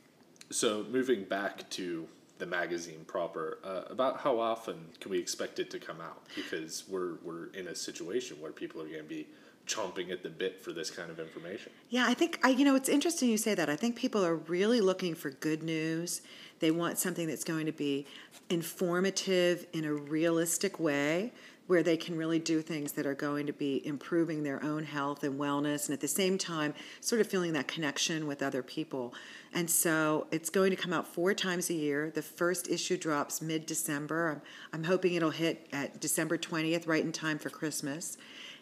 so 0.50 0.84
moving 0.90 1.24
back 1.24 1.68
to 1.70 2.06
the 2.38 2.46
magazine 2.46 3.04
proper, 3.06 3.58
uh, 3.64 3.82
about 3.90 4.20
how 4.20 4.38
often 4.38 4.76
can 5.00 5.10
we 5.10 5.18
expect 5.18 5.58
it 5.58 5.70
to 5.70 5.78
come 5.78 6.00
out? 6.00 6.22
Because 6.34 6.84
we're 6.88 7.14
we're 7.24 7.46
in 7.54 7.68
a 7.68 7.74
situation 7.74 8.40
where 8.40 8.52
people 8.52 8.80
are 8.80 8.86
going 8.86 9.02
to 9.02 9.08
be 9.08 9.26
chomping 9.68 10.10
at 10.10 10.22
the 10.22 10.28
bit 10.28 10.60
for 10.62 10.72
this 10.72 10.90
kind 10.90 11.10
of 11.10 11.20
information. 11.20 11.70
Yeah, 11.90 12.06
I 12.06 12.14
think 12.14 12.40
I 12.42 12.50
you 12.50 12.64
know 12.64 12.74
it's 12.74 12.88
interesting 12.88 13.28
you 13.28 13.38
say 13.38 13.54
that. 13.54 13.68
I 13.68 13.76
think 13.76 13.96
people 13.96 14.24
are 14.24 14.36
really 14.36 14.80
looking 14.80 15.14
for 15.14 15.30
good 15.30 15.62
news. 15.62 16.22
They 16.60 16.70
want 16.70 16.98
something 16.98 17.28
that's 17.28 17.44
going 17.44 17.66
to 17.66 17.72
be 17.72 18.06
informative 18.50 19.66
in 19.72 19.84
a 19.84 19.92
realistic 19.92 20.80
way 20.80 21.32
where 21.68 21.82
they 21.82 21.98
can 21.98 22.16
really 22.16 22.38
do 22.38 22.62
things 22.62 22.92
that 22.92 23.04
are 23.06 23.14
going 23.14 23.46
to 23.46 23.52
be 23.52 23.86
improving 23.86 24.42
their 24.42 24.62
own 24.64 24.82
health 24.84 25.22
and 25.22 25.38
wellness 25.38 25.86
and 25.86 25.92
at 25.92 26.00
the 26.00 26.08
same 26.08 26.38
time 26.38 26.72
sort 27.00 27.20
of 27.20 27.26
feeling 27.26 27.52
that 27.52 27.68
connection 27.68 28.26
with 28.26 28.42
other 28.42 28.62
people. 28.62 29.14
And 29.52 29.70
so 29.70 30.26
it's 30.30 30.48
going 30.48 30.70
to 30.70 30.76
come 30.76 30.94
out 30.94 31.06
four 31.06 31.34
times 31.34 31.68
a 31.68 31.74
year. 31.74 32.10
The 32.10 32.22
first 32.22 32.68
issue 32.70 32.96
drops 32.96 33.42
mid 33.42 33.66
December. 33.66 34.30
I'm, 34.30 34.42
I'm 34.72 34.84
hoping 34.84 35.12
it'll 35.12 35.30
hit 35.30 35.68
at 35.70 36.00
December 36.00 36.38
20th, 36.38 36.88
right 36.88 37.04
in 37.04 37.12
time 37.12 37.38
for 37.38 37.50
Christmas. 37.50 38.16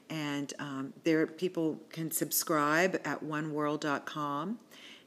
And 0.09 0.53
um, 0.59 0.93
there, 1.05 1.27
people 1.27 1.81
can 1.91 2.11
subscribe 2.11 3.01
at 3.05 3.25
onewhirl.com. 3.25 4.59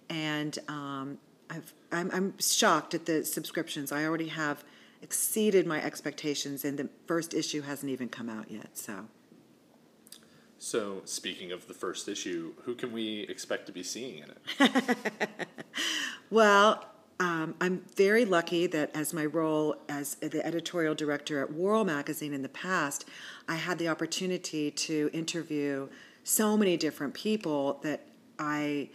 And 0.09 0.59
um, 0.67 1.17
I've, 1.49 1.73
I'm, 1.91 2.09
I'm 2.13 2.37
shocked 2.39 2.93
at 2.93 3.05
the 3.05 3.23
subscriptions. 3.23 3.91
I 3.91 4.05
already 4.05 4.27
have 4.27 4.63
exceeded 5.01 5.65
my 5.65 5.81
expectations, 5.81 6.65
and 6.65 6.77
the 6.77 6.89
first 7.07 7.33
issue 7.33 7.61
hasn't 7.61 7.91
even 7.91 8.09
come 8.09 8.29
out 8.29 8.51
yet. 8.51 8.77
So, 8.77 9.05
So, 10.57 11.01
speaking 11.05 11.51
of 11.51 11.67
the 11.67 11.73
first 11.73 12.07
issue, 12.07 12.53
who 12.63 12.75
can 12.75 12.91
we 12.91 13.21
expect 13.21 13.65
to 13.67 13.71
be 13.71 13.83
seeing 13.83 14.23
in 14.23 14.31
it? 14.59 15.29
well, 16.29 16.85
um, 17.19 17.55
I'm 17.59 17.83
very 17.95 18.23
lucky 18.23 18.65
that 18.67 18.95
as 18.95 19.13
my 19.13 19.25
role 19.25 19.75
as 19.89 20.15
the 20.15 20.45
editorial 20.45 20.95
director 20.95 21.41
at 21.41 21.51
Whirl 21.53 21.83
Magazine 21.83 22.33
in 22.33 22.41
the 22.41 22.49
past, 22.49 23.05
I 23.47 23.55
had 23.55 23.77
the 23.77 23.89
opportunity 23.89 24.71
to 24.71 25.09
interview 25.11 25.89
so 26.23 26.55
many 26.55 26.77
different 26.77 27.13
people 27.13 27.79
that 27.83 28.07
I 28.37 28.89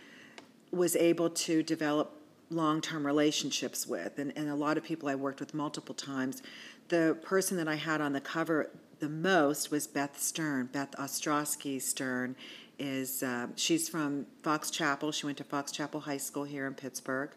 was 0.71 0.97
able 0.97 1.29
to 1.31 1.63
develop 1.63 2.19
long 2.51 2.81
term 2.81 3.05
relationships 3.05 3.87
with, 3.87 4.19
and, 4.19 4.33
and 4.37 4.49
a 4.49 4.55
lot 4.55 4.79
of 4.79 4.85
people 4.85 5.09
I 5.09 5.15
worked 5.15 5.41
with 5.41 5.53
multiple 5.53 5.95
times. 5.95 6.43
The 6.89 7.19
person 7.23 7.57
that 7.59 7.69
I 7.69 7.75
had 7.75 8.01
on 8.01 8.13
the 8.13 8.21
cover 8.21 8.71
the 9.01 9.09
most 9.09 9.71
was 9.71 9.87
Beth 9.87 10.19
Stern. 10.19 10.71
Beth 10.73 10.93
Ostrowski 10.93 11.81
Stern 11.81 12.37
is 12.79 13.23
uh, 13.23 13.49
she's 13.57 13.89
from 13.89 14.27
Fox 14.43 14.71
Chapel. 14.71 15.13
She 15.13 15.27
went 15.27 15.39
to 15.39 15.45
Fox 15.45 15.73
Chapel 15.73 16.01
High 16.01 16.17
School 16.17 16.45
here 16.45 16.67
in 16.67 16.75
Pittsburgh, 16.75 17.31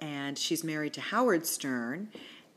and 0.00 0.38
she's 0.38 0.62
married 0.64 0.92
to 0.94 1.00
Howard 1.00 1.46
Stern. 1.46 2.08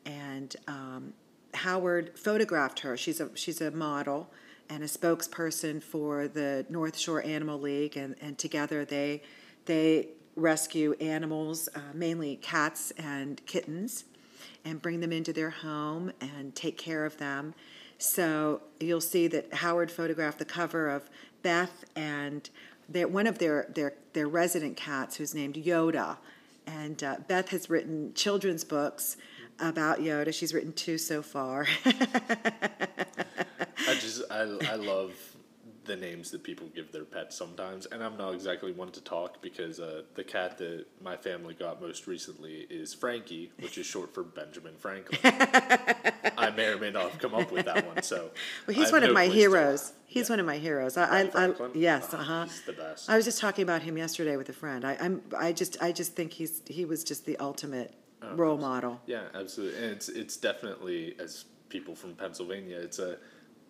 And 0.05 0.55
um, 0.67 1.13
Howard 1.53 2.17
photographed 2.17 2.79
her. 2.79 2.97
She's 2.97 3.19
a 3.19 3.29
she's 3.35 3.61
a 3.61 3.71
model 3.71 4.31
and 4.69 4.83
a 4.83 4.87
spokesperson 4.87 5.81
for 5.81 6.27
the 6.27 6.65
North 6.69 6.97
Shore 6.97 7.23
Animal 7.23 7.59
League, 7.59 7.97
and, 7.97 8.15
and 8.21 8.37
together 8.37 8.85
they 8.85 9.23
they 9.65 10.09
rescue 10.35 10.93
animals, 11.01 11.67
uh, 11.75 11.79
mainly 11.93 12.37
cats 12.37 12.91
and 12.91 13.45
kittens, 13.45 14.05
and 14.63 14.81
bring 14.81 14.99
them 14.99 15.11
into 15.11 15.33
their 15.33 15.49
home 15.49 16.11
and 16.21 16.55
take 16.55 16.77
care 16.77 17.05
of 17.05 17.17
them. 17.17 17.53
So 17.97 18.61
you'll 18.79 19.01
see 19.01 19.27
that 19.27 19.53
Howard 19.55 19.91
photographed 19.91 20.39
the 20.39 20.45
cover 20.45 20.89
of 20.89 21.09
Beth 21.41 21.83
and 21.95 22.49
their, 22.87 23.07
one 23.07 23.27
of 23.27 23.39
their, 23.39 23.67
their, 23.75 23.93
their 24.13 24.27
resident 24.27 24.77
cats 24.77 25.17
who's 25.17 25.35
named 25.35 25.55
Yoda. 25.55 26.17
And 26.69 27.03
uh, 27.03 27.17
Beth 27.27 27.49
has 27.49 27.69
written 27.69 28.13
children's 28.13 28.63
books 28.63 29.17
about 29.59 29.99
Yoda. 29.99 30.33
She's 30.33 30.53
written 30.53 30.71
two 30.71 30.99
so 30.99 31.23
far. 31.23 31.65
I 31.85 31.91
just 33.99 34.21
I, 34.29 34.41
I 34.69 34.75
love 34.75 35.13
the 35.89 35.95
names 35.95 36.29
that 36.29 36.43
people 36.43 36.67
give 36.75 36.91
their 36.91 37.03
pets 37.03 37.35
sometimes, 37.35 37.87
and 37.87 38.03
I'm 38.03 38.15
not 38.15 38.35
exactly 38.35 38.71
one 38.71 38.91
to 38.91 39.01
talk 39.01 39.41
because 39.41 39.79
uh, 39.79 40.03
the 40.13 40.23
cat 40.23 40.59
that 40.59 40.85
my 41.01 41.17
family 41.17 41.55
got 41.55 41.81
most 41.81 42.05
recently 42.05 42.67
is 42.69 42.93
Frankie, 42.93 43.51
which 43.59 43.77
is 43.79 43.87
short 43.87 44.13
for 44.13 44.23
Benjamin 44.23 44.75
Franklin. 44.77 45.19
I 46.37 46.51
may 46.55 46.67
or 46.67 46.77
may 46.77 46.91
not 46.91 47.09
have 47.09 47.19
come 47.19 47.33
up 47.33 47.51
with 47.51 47.65
that 47.65 47.87
one, 47.87 48.03
so 48.03 48.29
well, 48.67 48.77
he's 48.77 48.91
one 48.91 49.03
of 49.03 49.11
my 49.13 49.25
heroes. 49.25 49.93
He's 50.05 50.29
yeah. 50.29 50.33
one 50.33 50.39
of 50.39 50.45
my 50.45 50.57
heroes. 50.57 50.95
I, 50.95 51.21
I, 51.21 51.45
I 51.47 51.53
yes, 51.73 52.09
oh, 52.13 52.17
uh 52.17 52.23
huh. 52.23 52.43
He's 52.45 52.61
the 52.61 52.73
best. 52.73 53.09
I 53.09 53.15
was 53.15 53.25
just 53.25 53.41
talking 53.41 53.63
about 53.63 53.81
him 53.81 53.97
yesterday 53.97 54.37
with 54.37 54.49
a 54.49 54.53
friend. 54.53 54.85
I, 54.85 54.95
I'm, 55.01 55.21
I 55.37 55.51
just, 55.51 55.81
I 55.81 55.91
just 55.91 56.15
think 56.15 56.33
he's, 56.33 56.61
he 56.67 56.85
was 56.85 57.03
just 57.03 57.25
the 57.25 57.35
ultimate 57.37 57.95
oh, 58.21 58.35
role 58.35 58.57
model. 58.57 59.01
Yeah, 59.07 59.23
absolutely, 59.33 59.83
and 59.83 59.91
it's, 59.91 60.07
it's 60.07 60.37
definitely 60.37 61.15
as 61.19 61.45
people 61.69 61.95
from 61.95 62.13
Pennsylvania, 62.13 62.77
it's 62.77 62.99
a 62.99 63.17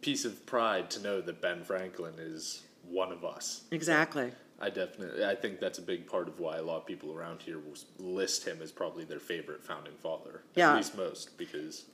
piece 0.02 0.26
of 0.26 0.46
pride 0.46 0.90
to 0.92 1.02
know 1.02 1.22
that 1.22 1.42
Ben 1.42 1.64
Franklin 1.64 2.14
is 2.18 2.64
one 2.88 3.12
of 3.12 3.24
us. 3.24 3.64
Exactly. 3.72 4.32
I 4.62 4.70
definitely, 4.70 5.24
I 5.24 5.36
think 5.36 5.60
that's 5.60 5.80
a 5.80 5.82
big 5.82 6.06
part 6.06 6.28
of 6.28 6.40
why 6.40 6.58
a 6.58 6.62
lot 6.62 6.78
of 6.78 6.86
people 6.86 7.14
around 7.14 7.42
here 7.42 7.60
will 7.60 7.78
list 7.98 8.46
him 8.46 8.62
as 8.62 8.72
probably 8.72 9.06
their 9.06 9.20
favorite 9.20 9.64
founding 9.64 9.94
father. 10.02 10.44
Yeah. 10.56 10.72
At 10.72 10.78
least 10.78 10.98
most, 10.98 11.38
because, 11.38 11.86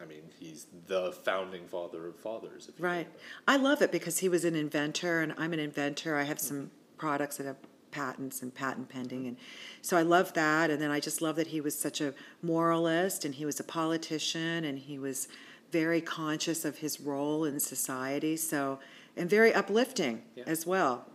I 0.00 0.04
mean, 0.04 0.22
he's 0.38 0.66
the 0.86 1.12
founding 1.12 1.66
father 1.66 2.06
of 2.06 2.16
fathers. 2.16 2.70
right. 2.78 3.08
I 3.46 3.56
love 3.56 3.80
it 3.80 3.90
because 3.90 4.18
he 4.18 4.28
was 4.28 4.44
an 4.44 4.54
inventor, 4.54 5.20
and 5.20 5.32
I'm 5.38 5.54
an 5.54 5.58
inventor. 5.58 6.16
I 6.16 6.24
have 6.24 6.38
some 6.38 6.70
products 6.98 7.38
that 7.38 7.46
have 7.46 7.56
patents 7.90 8.42
and 8.42 8.54
patent 8.54 8.88
pending 8.88 9.26
and 9.26 9.36
so 9.80 9.96
I 9.96 10.02
love 10.02 10.34
that 10.34 10.68
and 10.68 10.80
then 10.80 10.90
I 10.90 11.00
just 11.00 11.22
love 11.22 11.36
that 11.36 11.46
he 11.46 11.60
was 11.62 11.78
such 11.78 12.02
a 12.02 12.12
moralist 12.42 13.24
and 13.24 13.34
he 13.34 13.46
was 13.46 13.58
a 13.60 13.64
politician 13.64 14.64
and 14.64 14.78
he 14.78 14.98
was 14.98 15.26
very 15.70 16.00
conscious 16.00 16.64
of 16.64 16.78
his 16.78 17.00
role 17.00 17.44
in 17.44 17.60
society. 17.60 18.36
So, 18.36 18.78
and 19.16 19.28
very 19.28 19.52
uplifting 19.52 20.22
yeah. 20.36 20.44
as 20.46 20.66
well. 20.66 21.06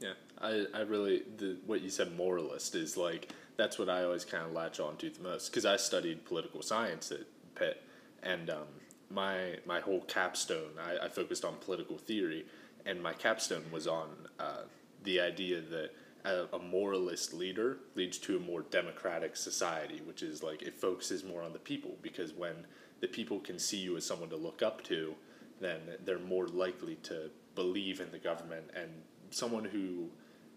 Yeah, 0.00 0.12
I, 0.40 0.66
I 0.72 0.80
really 0.80 1.22
the 1.36 1.56
what 1.66 1.80
you 1.80 1.90
said 1.90 2.16
moralist 2.16 2.74
is 2.74 2.96
like 2.96 3.32
that's 3.56 3.78
what 3.78 3.88
I 3.88 4.04
always 4.04 4.24
kind 4.24 4.44
of 4.44 4.52
latch 4.52 4.80
on 4.80 4.96
to 4.98 5.10
the 5.10 5.20
most 5.20 5.50
because 5.50 5.66
I 5.66 5.76
studied 5.76 6.24
political 6.24 6.62
science 6.62 7.10
at 7.10 7.20
Pitt, 7.54 7.82
and 8.22 8.48
um, 8.48 8.66
my 9.10 9.56
my 9.66 9.80
whole 9.80 10.00
capstone 10.02 10.70
I, 10.80 11.06
I, 11.06 11.08
focused 11.08 11.44
on 11.44 11.56
political 11.56 11.98
theory, 11.98 12.46
and 12.86 13.02
my 13.02 13.12
capstone 13.12 13.64
was 13.72 13.88
on 13.88 14.08
uh, 14.38 14.62
the 15.02 15.20
idea 15.20 15.60
that 15.60 15.90
a, 16.24 16.56
a, 16.56 16.58
moralist 16.58 17.32
leader 17.32 17.78
leads 17.94 18.18
to 18.18 18.36
a 18.36 18.40
more 18.40 18.62
democratic 18.62 19.36
society, 19.36 20.00
which 20.04 20.22
is 20.22 20.42
like 20.42 20.62
it 20.62 20.78
focuses 20.78 21.24
more 21.24 21.42
on 21.42 21.52
the 21.52 21.58
people 21.58 21.96
because 22.02 22.32
when 22.32 22.54
the 23.00 23.08
people 23.08 23.38
can 23.38 23.58
see 23.58 23.78
you 23.78 23.96
as 23.96 24.04
someone 24.04 24.28
to 24.30 24.36
look 24.36 24.62
up 24.62 24.82
to, 24.84 25.14
then 25.60 25.80
they're 26.04 26.18
more 26.18 26.46
likely 26.48 26.96
to 26.96 27.30
believe 27.54 28.00
in 28.00 28.10
the 28.10 28.18
government. 28.18 28.70
And 28.74 28.88
someone 29.30 29.64
who 29.64 30.08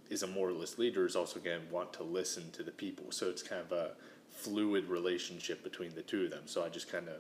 is 0.10 0.24
a 0.24 0.28
moralist 0.28 0.78
leader 0.78 1.06
is 1.06 1.16
also 1.16 1.40
going 1.40 1.62
to 1.62 1.74
want 1.74 1.94
to 1.94 2.04
listen 2.04 2.52
to 2.52 2.64
the 2.64 2.72
people. 2.72 3.12
So 3.12 3.30
it's 3.30 3.42
kind 3.42 3.62
of 3.62 3.72
a 3.72 3.92
fluid 4.30 4.88
relationship 4.88 5.64
between 5.64 5.96
the 5.96 6.02
two 6.02 6.26
of 6.26 6.32
them. 6.32 6.44
So 6.46 6.64
I 6.64 6.70
just 6.70 6.92
kind 6.92 7.08
of 7.08 7.16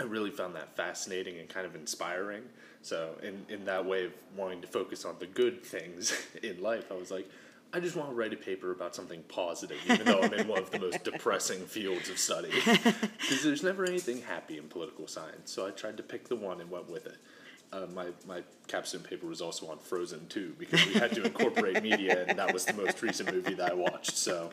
I 0.00 0.04
really 0.04 0.30
found 0.30 0.56
that 0.56 0.74
fascinating 0.74 1.38
and 1.38 1.48
kind 1.48 1.66
of 1.66 1.76
inspiring. 1.76 2.42
So 2.82 3.14
in 3.22 3.46
in 3.48 3.64
that 3.66 3.84
way 3.84 4.06
of 4.06 4.12
wanting 4.36 4.60
to 4.62 4.66
focus 4.66 5.04
on 5.04 5.16
the 5.18 5.26
good 5.26 5.64
things 5.64 6.12
in 6.42 6.60
life, 6.60 6.90
I 6.90 6.94
was 6.94 7.10
like, 7.10 7.28
I 7.74 7.80
just 7.80 7.96
want 7.96 8.08
to 8.08 8.14
write 8.14 8.32
a 8.32 8.36
paper 8.36 8.70
about 8.70 8.94
something 8.94 9.24
positive, 9.24 9.76
even 9.90 10.06
though 10.06 10.20
I'm 10.20 10.32
in 10.32 10.46
one 10.46 10.62
of 10.62 10.70
the 10.70 10.78
most 10.78 11.02
depressing 11.02 11.58
fields 11.66 12.08
of 12.08 12.18
study. 12.18 12.50
Because 13.24 13.42
there's 13.42 13.62
never 13.62 13.84
anything 13.84 14.20
happy 14.20 14.58
in 14.58 14.64
political 14.68 15.08
science. 15.08 15.50
So 15.50 15.66
I 15.66 15.70
tried 15.70 15.96
to 15.96 16.02
pick 16.02 16.28
the 16.28 16.36
one 16.36 16.60
and 16.60 16.70
went 16.70 16.88
with 16.88 17.06
it. 17.06 17.16
Uh, 17.72 17.86
my, 17.92 18.08
my 18.28 18.42
capstone 18.68 19.00
paper 19.00 19.26
was 19.26 19.40
also 19.40 19.66
on 19.66 19.78
Frozen 19.78 20.28
2 20.28 20.56
because 20.58 20.86
we 20.86 20.92
had 20.92 21.12
to 21.14 21.24
incorporate 21.24 21.82
media, 21.82 22.26
and 22.28 22.38
that 22.38 22.52
was 22.52 22.64
the 22.66 22.74
most 22.74 23.02
recent 23.02 23.32
movie 23.32 23.54
that 23.54 23.72
I 23.72 23.74
watched. 23.74 24.16
So, 24.16 24.50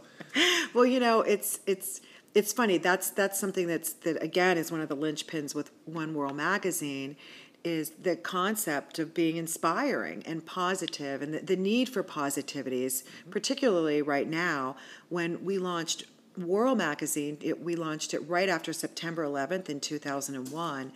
well, 0.73 0.85
you 0.85 0.99
know, 0.99 1.21
it's 1.21 1.59
it's 1.67 2.01
it's 2.33 2.53
funny. 2.53 2.77
That's 2.77 3.11
that's 3.11 3.39
something 3.39 3.67
that's 3.67 3.93
that 3.93 4.23
again 4.23 4.57
is 4.57 4.71
one 4.71 4.81
of 4.81 4.89
the 4.89 4.97
linchpins 4.97 5.53
with 5.53 5.69
One 5.85 6.15
Whirl 6.15 6.33
magazine 6.33 7.17
is 7.63 7.91
the 8.01 8.15
concept 8.15 8.99
of 8.99 9.13
being 9.13 9.37
inspiring 9.37 10.23
and 10.25 10.45
positive 10.45 11.21
and 11.21 11.33
the, 11.33 11.39
the 11.39 11.55
need 11.55 11.89
for 11.89 12.01
positivity 12.01 12.83
is 12.83 13.03
particularly 13.29 14.01
right 14.01 14.27
now 14.27 14.75
when 15.09 15.43
we 15.45 15.57
launched 15.57 16.05
Whirl 16.37 16.75
Magazine, 16.75 17.37
it, 17.41 17.61
we 17.61 17.75
launched 17.75 18.13
it 18.13 18.19
right 18.19 18.49
after 18.49 18.73
September 18.73 19.25
11th 19.25 19.69
in 19.69 19.79
2001. 19.79 20.91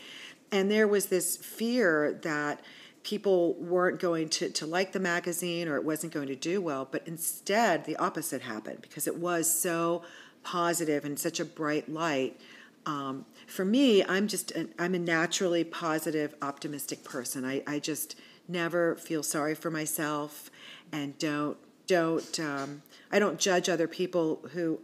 And 0.52 0.72
there 0.72 0.88
was 0.88 1.08
this 1.08 1.36
fear 1.36 2.20
that 2.24 2.62
people 3.04 3.54
weren't 3.56 4.00
going 4.00 4.30
to, 4.30 4.50
to 4.50 4.66
like 4.66 4.92
the 4.92 5.00
magazine 5.00 5.68
or 5.68 5.76
it 5.76 5.84
wasn't 5.84 6.14
going 6.14 6.28
to 6.28 6.36
do 6.36 6.62
well, 6.62 6.88
but 6.90 7.08
instead 7.08 7.86
the 7.86 7.96
opposite 7.98 8.42
happened 8.42 8.80
because 8.82 9.08
it 9.08 9.18
was 9.18 9.50
so 9.50 10.04
positive 10.44 11.06
and 11.06 11.20
such 11.20 11.40
a 11.40 11.46
bright 11.46 11.90
light 11.90 12.40
um, 12.86 13.26
for 13.48 13.66
me, 13.66 14.04
I'm 14.04 14.28
just 14.28 14.52
a, 14.52 14.68
I'm 14.78 14.96
a 14.96 15.00
naturally 15.00 15.64
positive, 15.64 16.36
optimistic 16.42 17.04
person. 17.04 17.46
I, 17.46 17.64
I 17.66 17.80
just 17.80 18.16
never 18.48 18.96
feel 18.96 19.24
sorry 19.24 19.56
for 19.56 19.72
myself, 19.72 20.52
and 20.92 21.18
don't 21.18 21.58
don't 21.88 22.40
um, 22.40 22.82
I 23.12 23.20
don't 23.20 23.40
judge 23.40 23.70
other 23.70 23.88
people 23.88 24.42
who 24.54 24.80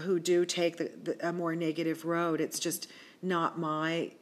who 0.00 0.18
do 0.18 0.44
take 0.44 0.76
the, 0.76 0.90
the, 1.02 1.28
a 1.28 1.32
more 1.32 1.54
negative 1.54 2.04
road. 2.04 2.40
It's 2.40 2.58
just 2.58 2.90
not 3.22 3.58
my 3.58 4.12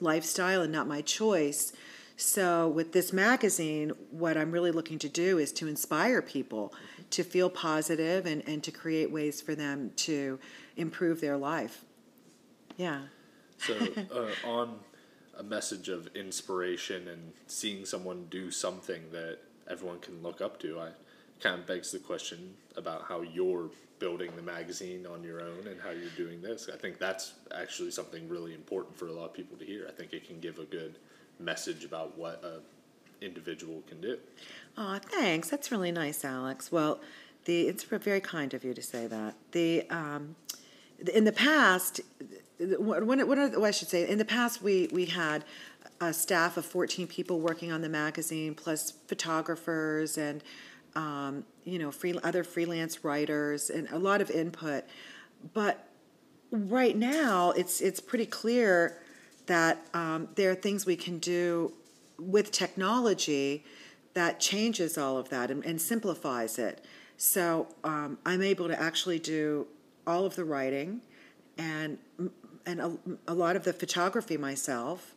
lifestyle 0.00 0.62
and 0.62 0.72
not 0.72 0.86
my 0.86 1.00
choice. 1.00 1.72
So 2.16 2.66
with 2.68 2.92
this 2.92 3.12
magazine, 3.12 3.92
what 4.10 4.36
I'm 4.36 4.50
really 4.50 4.70
looking 4.70 4.98
to 5.00 5.08
do 5.08 5.38
is 5.38 5.52
to 5.52 5.68
inspire 5.68 6.22
people 6.22 6.72
to 7.10 7.22
feel 7.22 7.50
positive 7.50 8.26
and, 8.26 8.42
and 8.48 8.64
to 8.64 8.70
create 8.70 9.10
ways 9.10 9.40
for 9.40 9.54
them 9.54 9.92
to 9.96 10.38
improve 10.76 11.20
their 11.20 11.36
life. 11.36 11.84
Yeah. 12.76 13.02
So, 13.58 13.74
uh, 14.14 14.48
on 14.48 14.78
a 15.38 15.42
message 15.42 15.88
of 15.88 16.08
inspiration 16.14 17.08
and 17.08 17.32
seeing 17.46 17.84
someone 17.84 18.26
do 18.30 18.50
something 18.50 19.02
that 19.12 19.38
everyone 19.68 20.00
can 20.00 20.22
look 20.22 20.40
up 20.40 20.58
to, 20.60 20.80
I 20.80 20.90
kind 21.40 21.60
of 21.60 21.66
begs 21.66 21.92
the 21.92 21.98
question 21.98 22.54
about 22.76 23.04
how 23.08 23.20
you're 23.20 23.70
building 23.98 24.30
the 24.36 24.42
magazine 24.42 25.06
on 25.06 25.22
your 25.22 25.40
own 25.40 25.66
and 25.66 25.80
how 25.80 25.90
you're 25.90 26.10
doing 26.16 26.40
this. 26.42 26.68
I 26.72 26.76
think 26.76 26.98
that's 26.98 27.34
actually 27.54 27.90
something 27.90 28.28
really 28.28 28.54
important 28.54 28.96
for 28.96 29.08
a 29.08 29.12
lot 29.12 29.26
of 29.26 29.34
people 29.34 29.56
to 29.58 29.64
hear. 29.64 29.86
I 29.88 29.92
think 29.92 30.12
it 30.12 30.26
can 30.26 30.40
give 30.40 30.58
a 30.58 30.64
good 30.64 30.98
message 31.38 31.84
about 31.84 32.16
what 32.16 32.42
a 32.44 32.60
individual 33.24 33.82
can 33.88 34.00
do. 34.00 34.18
Oh, 34.76 34.98
thanks. 35.02 35.48
That's 35.48 35.70
really 35.70 35.92
nice, 35.92 36.24
Alex. 36.24 36.70
Well, 36.70 37.00
the 37.44 37.68
it's 37.68 37.84
very 37.84 38.20
kind 38.20 38.52
of 38.54 38.64
you 38.64 38.74
to 38.74 38.82
say 38.82 39.06
that. 39.06 39.34
The 39.52 39.88
um, 39.88 40.36
in 41.14 41.24
the 41.24 41.32
past, 41.32 42.00
when, 42.58 43.06
when, 43.06 43.28
well, 43.28 43.64
I 43.64 43.70
should 43.70 43.88
say, 43.88 44.08
in 44.08 44.18
the 44.18 44.24
past 44.24 44.62
we 44.62 44.88
we 44.92 45.06
had 45.06 45.44
a 46.00 46.12
staff 46.12 46.56
of 46.56 46.64
14 46.64 47.06
people 47.06 47.40
working 47.40 47.72
on 47.72 47.80
the 47.80 47.88
magazine, 47.88 48.54
plus 48.54 48.92
photographers 49.06 50.18
and 50.18 50.42
um, 50.94 51.44
you 51.64 51.78
know 51.78 51.90
free 51.90 52.18
other 52.22 52.44
freelance 52.44 53.04
writers 53.04 53.70
and 53.70 53.88
a 53.90 53.98
lot 53.98 54.20
of 54.20 54.30
input. 54.30 54.84
But 55.52 55.86
right 56.50 56.96
now, 56.96 57.50
it's 57.52 57.80
it's 57.80 58.00
pretty 58.00 58.26
clear 58.26 58.98
that 59.46 59.86
um, 59.94 60.28
there 60.34 60.50
are 60.50 60.54
things 60.54 60.86
we 60.86 60.96
can 60.96 61.18
do 61.18 61.72
with 62.18 62.50
technology 62.50 63.64
that 64.14 64.40
changes 64.40 64.96
all 64.96 65.18
of 65.18 65.28
that 65.28 65.50
and, 65.50 65.64
and 65.64 65.80
simplifies 65.80 66.58
it. 66.58 66.82
So 67.18 67.68
um, 67.84 68.18
I'm 68.24 68.42
able 68.42 68.66
to 68.68 68.80
actually 68.80 69.18
do 69.18 69.66
all 70.06 70.24
of 70.24 70.36
the 70.36 70.44
writing 70.44 71.02
and 71.58 71.98
and 72.66 72.80
a, 72.80 72.98
a, 73.28 73.34
lot 73.34 73.56
of 73.56 73.64
the 73.64 73.72
photography 73.72 74.36
myself 74.36 75.14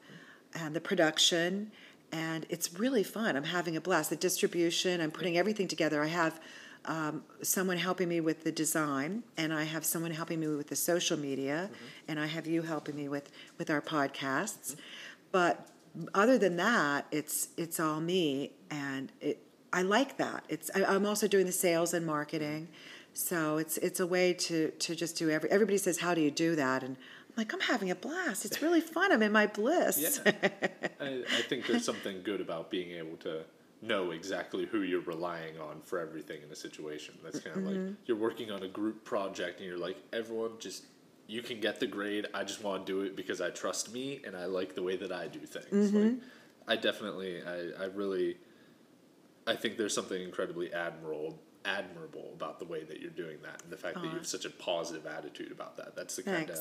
and 0.54 0.76
the 0.76 0.82
production 0.82 1.72
and 2.12 2.46
it's 2.50 2.80
really 2.80 3.04
fun. 3.04 3.36
I'm 3.36 3.44
having 3.44 3.78
a 3.78 3.82
blast. 3.82 4.10
The 4.10 4.16
distribution, 4.16 5.02
I'm 5.02 5.12
putting 5.12 5.38
everything 5.38 5.68
together. 5.68 6.04
I 6.04 6.08
have 6.08 6.40
um, 6.86 7.24
someone 7.42 7.78
helping 7.78 8.10
me 8.10 8.22
with 8.22 8.44
the 8.44 8.52
design, 8.52 9.24
and 9.38 9.54
I 9.54 9.64
have 9.64 9.86
someone 9.86 10.12
helping 10.12 10.40
me 10.40 10.48
with 10.48 10.68
the 10.68 10.76
social 10.76 11.18
media, 11.18 11.70
mm-hmm. 11.72 11.86
and 12.08 12.20
I 12.20 12.26
have 12.26 12.48
you 12.48 12.62
helping 12.62 12.96
me 12.96 13.10
with 13.10 13.32
with 13.58 13.70
our 13.70 13.82
podcasts. 13.82 14.72
Mm-hmm. 14.72 14.82
But 15.32 15.68
other 16.14 16.38
than 16.38 16.56
that, 16.58 17.06
it's 17.12 17.50
it's 17.58 17.80
all 17.80 18.00
me, 18.00 18.54
and 18.72 19.12
it. 19.22 19.44
I 19.72 19.84
like 19.84 20.18
that. 20.18 20.44
It's. 20.50 20.72
I, 20.74 20.84
I'm 20.84 21.06
also 21.06 21.28
doing 21.28 21.46
the 21.46 21.52
sales 21.52 21.94
and 21.94 22.06
marketing, 22.06 22.70
so 23.14 23.58
it's 23.58 23.78
it's 23.78 24.00
a 24.00 24.08
way 24.08 24.34
to 24.34 24.72
to 24.72 24.96
just 24.96 25.18
do 25.18 25.30
every. 25.30 25.52
Everybody 25.52 25.78
says, 25.78 26.00
"How 26.00 26.16
do 26.16 26.22
you 26.22 26.32
do 26.32 26.56
that?" 26.56 26.82
And 26.82 26.98
like, 27.40 27.54
I'm 27.54 27.62
having 27.62 27.90
a 27.90 27.96
blast. 27.96 28.46
It's 28.46 28.62
really 28.62 28.82
fun. 28.82 29.12
I'm 29.12 29.24
in 29.24 29.32
my 29.32 29.48
bliss. 29.48 30.20
Yeah. 30.26 30.32
I, 31.00 31.24
I 31.24 31.42
think 31.48 31.66
there's 31.66 31.86
something 31.86 32.22
good 32.24 32.42
about 32.42 32.70
being 32.70 32.92
able 32.92 33.18
to 33.18 33.44
know 33.82 34.12
exactly 34.12 34.66
who 34.66 34.82
you're 34.82 35.02
relying 35.02 35.58
on 35.58 35.82
for 35.82 36.00
everything 36.00 36.42
in 36.44 36.52
a 36.52 36.56
situation. 36.56 37.16
That's 37.24 37.40
kind 37.40 37.56
of 37.56 37.64
mm-hmm. 37.64 37.88
like 37.88 37.96
you're 38.06 38.18
working 38.18 38.52
on 38.52 38.64
a 38.64 38.68
group 38.68 39.06
project 39.06 39.60
and 39.60 39.70
you're 39.70 39.78
like, 39.78 39.98
everyone 40.12 40.52
just 40.60 40.84
you 41.28 41.42
can 41.44 41.60
get 41.60 41.80
the 41.80 41.88
grade. 41.88 42.26
I 42.34 42.44
just 42.44 42.64
want 42.64 42.86
to 42.86 42.92
do 42.92 43.02
it 43.02 43.16
because 43.16 43.40
I 43.40 43.52
trust 43.52 43.94
me 43.94 44.22
and 44.26 44.36
I 44.36 44.46
like 44.46 44.76
the 44.76 44.82
way 44.82 44.96
that 44.98 45.12
I 45.12 45.28
do 45.28 45.40
things. 45.40 45.92
Mm-hmm. 45.92 46.04
Like, 46.04 46.14
I 46.68 46.76
definitely, 46.76 47.42
I, 47.42 47.84
I 47.84 47.86
really, 47.86 48.38
I 49.46 49.56
think 49.56 49.78
there's 49.78 49.94
something 49.94 50.22
incredibly 50.22 50.74
admirable, 50.74 51.40
admirable 51.66 52.32
about 52.34 52.60
the 52.60 52.66
way 52.66 52.84
that 52.84 53.00
you're 53.00 53.12
doing 53.12 53.38
that, 53.44 53.62
and 53.64 53.72
the 53.72 53.78
fact 53.78 53.98
Aww. 53.98 54.02
that 54.02 54.08
you 54.08 54.16
have 54.16 54.28
such 54.28 54.46
a 54.46 54.50
positive 54.50 55.06
attitude 55.06 55.52
about 55.52 55.78
that. 55.78 55.96
That's 55.96 56.16
the 56.16 56.24
kind 56.24 56.50
of 56.50 56.58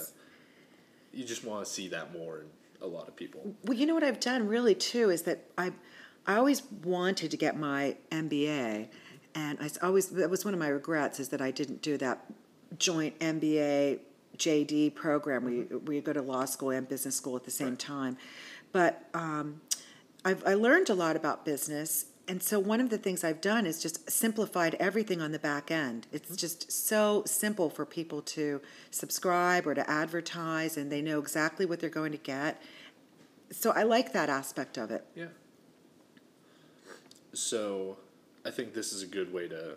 you 1.12 1.24
just 1.24 1.44
want 1.44 1.64
to 1.64 1.70
see 1.70 1.88
that 1.88 2.12
more 2.12 2.40
in 2.40 2.46
a 2.82 2.86
lot 2.86 3.08
of 3.08 3.16
people. 3.16 3.54
Well, 3.64 3.76
you 3.76 3.86
know 3.86 3.94
what 3.94 4.04
I've 4.04 4.20
done 4.20 4.46
really 4.46 4.74
too 4.74 5.10
is 5.10 5.22
that 5.22 5.44
I, 5.56 5.72
I 6.26 6.36
always 6.36 6.62
wanted 6.84 7.30
to 7.30 7.36
get 7.36 7.58
my 7.58 7.96
MBA, 8.10 8.88
and 9.34 9.58
I 9.60 9.70
always 9.82 10.08
that 10.10 10.30
was 10.30 10.44
one 10.44 10.54
of 10.54 10.60
my 10.60 10.68
regrets 10.68 11.20
is 11.20 11.28
that 11.30 11.40
I 11.40 11.50
didn't 11.50 11.82
do 11.82 11.96
that 11.98 12.24
joint 12.78 13.18
MBA 13.18 14.00
JD 14.38 14.94
program 14.94 15.44
where 15.44 15.52
you, 15.52 15.82
where 15.84 15.94
you 15.96 16.00
go 16.00 16.12
to 16.12 16.22
law 16.22 16.44
school 16.44 16.70
and 16.70 16.88
business 16.88 17.16
school 17.16 17.36
at 17.36 17.44
the 17.44 17.50
same 17.50 17.70
right. 17.70 17.78
time. 17.78 18.16
But 18.72 19.04
um, 19.14 19.60
I've, 20.24 20.44
I 20.46 20.54
learned 20.54 20.90
a 20.90 20.94
lot 20.94 21.16
about 21.16 21.44
business. 21.44 22.06
And 22.28 22.42
so 22.42 22.58
one 22.58 22.80
of 22.82 22.90
the 22.90 22.98
things 22.98 23.24
I've 23.24 23.40
done 23.40 23.64
is 23.64 23.80
just 23.80 24.10
simplified 24.10 24.76
everything 24.78 25.22
on 25.22 25.32
the 25.32 25.38
back 25.38 25.70
end. 25.70 26.06
It's 26.12 26.26
mm-hmm. 26.26 26.36
just 26.36 26.70
so 26.70 27.22
simple 27.26 27.70
for 27.70 27.86
people 27.86 28.20
to 28.22 28.60
subscribe 28.90 29.66
or 29.66 29.74
to 29.74 29.90
advertise, 29.90 30.76
and 30.76 30.92
they 30.92 31.00
know 31.00 31.18
exactly 31.18 31.64
what 31.64 31.80
they're 31.80 31.88
going 31.88 32.12
to 32.12 32.18
get. 32.18 32.62
So 33.50 33.70
I 33.70 33.84
like 33.84 34.12
that 34.12 34.28
aspect 34.28 34.76
of 34.76 34.90
it. 34.90 35.06
Yeah. 35.14 35.26
So 37.32 37.96
I 38.44 38.50
think 38.50 38.74
this 38.74 38.92
is 38.92 39.02
a 39.02 39.06
good 39.06 39.32
way 39.32 39.48
to 39.48 39.76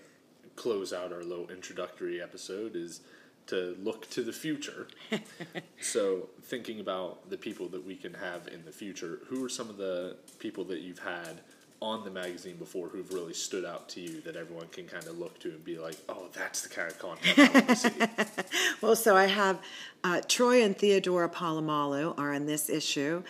close 0.58 0.92
out 0.92 1.14
our 1.14 1.24
little 1.24 1.50
introductory 1.50 2.22
episode 2.22 2.76
is 2.76 3.02
to 3.48 3.76
look 3.82 4.10
to 4.12 4.24
the 4.24 4.34
future. 4.34 4.88
so, 5.82 6.30
thinking 6.44 6.80
about 6.80 7.30
the 7.30 7.38
people 7.38 7.68
that 7.70 7.86
we 7.86 7.96
can 7.96 8.14
have 8.14 8.48
in 8.48 8.64
the 8.66 8.72
future, 8.72 9.20
who 9.28 9.44
are 9.44 9.50
some 9.50 9.70
of 9.70 9.78
the 9.78 10.18
people 10.40 10.64
that 10.66 10.82
you've 10.82 11.00
had 11.00 11.42
on 11.82 12.04
the 12.04 12.12
magazine 12.12 12.58
before 12.58 12.88
who've 12.90 13.12
really 13.12 13.34
stood 13.34 13.66
out 13.66 13.90
to 13.90 14.00
you 14.00 14.22
that 14.22 14.36
everyone 14.36 14.68
can 14.68 14.86
kind 14.86 15.06
of 15.08 15.18
look 15.18 15.40
to 15.40 15.50
and 15.50 15.66
be 15.66 15.80
like, 15.80 15.96
oh, 16.10 16.28
that's 16.32 16.62
the 16.62 16.70
kind 16.70 16.92
of 16.92 17.00
content 17.00 17.40
I 17.40 17.50
want 17.50 17.68
to 17.70 17.76
see? 17.76 17.90
well, 18.82 18.96
so 18.96 19.16
I 19.16 19.26
have 19.26 19.60
uh, 20.04 20.22
Troy 20.28 20.64
and 20.64 20.78
Theodora 20.78 21.28
Polamalu 21.28 22.18
are 22.20 22.34
in 22.34 22.46
this 22.46 22.70
issue. 22.70 23.24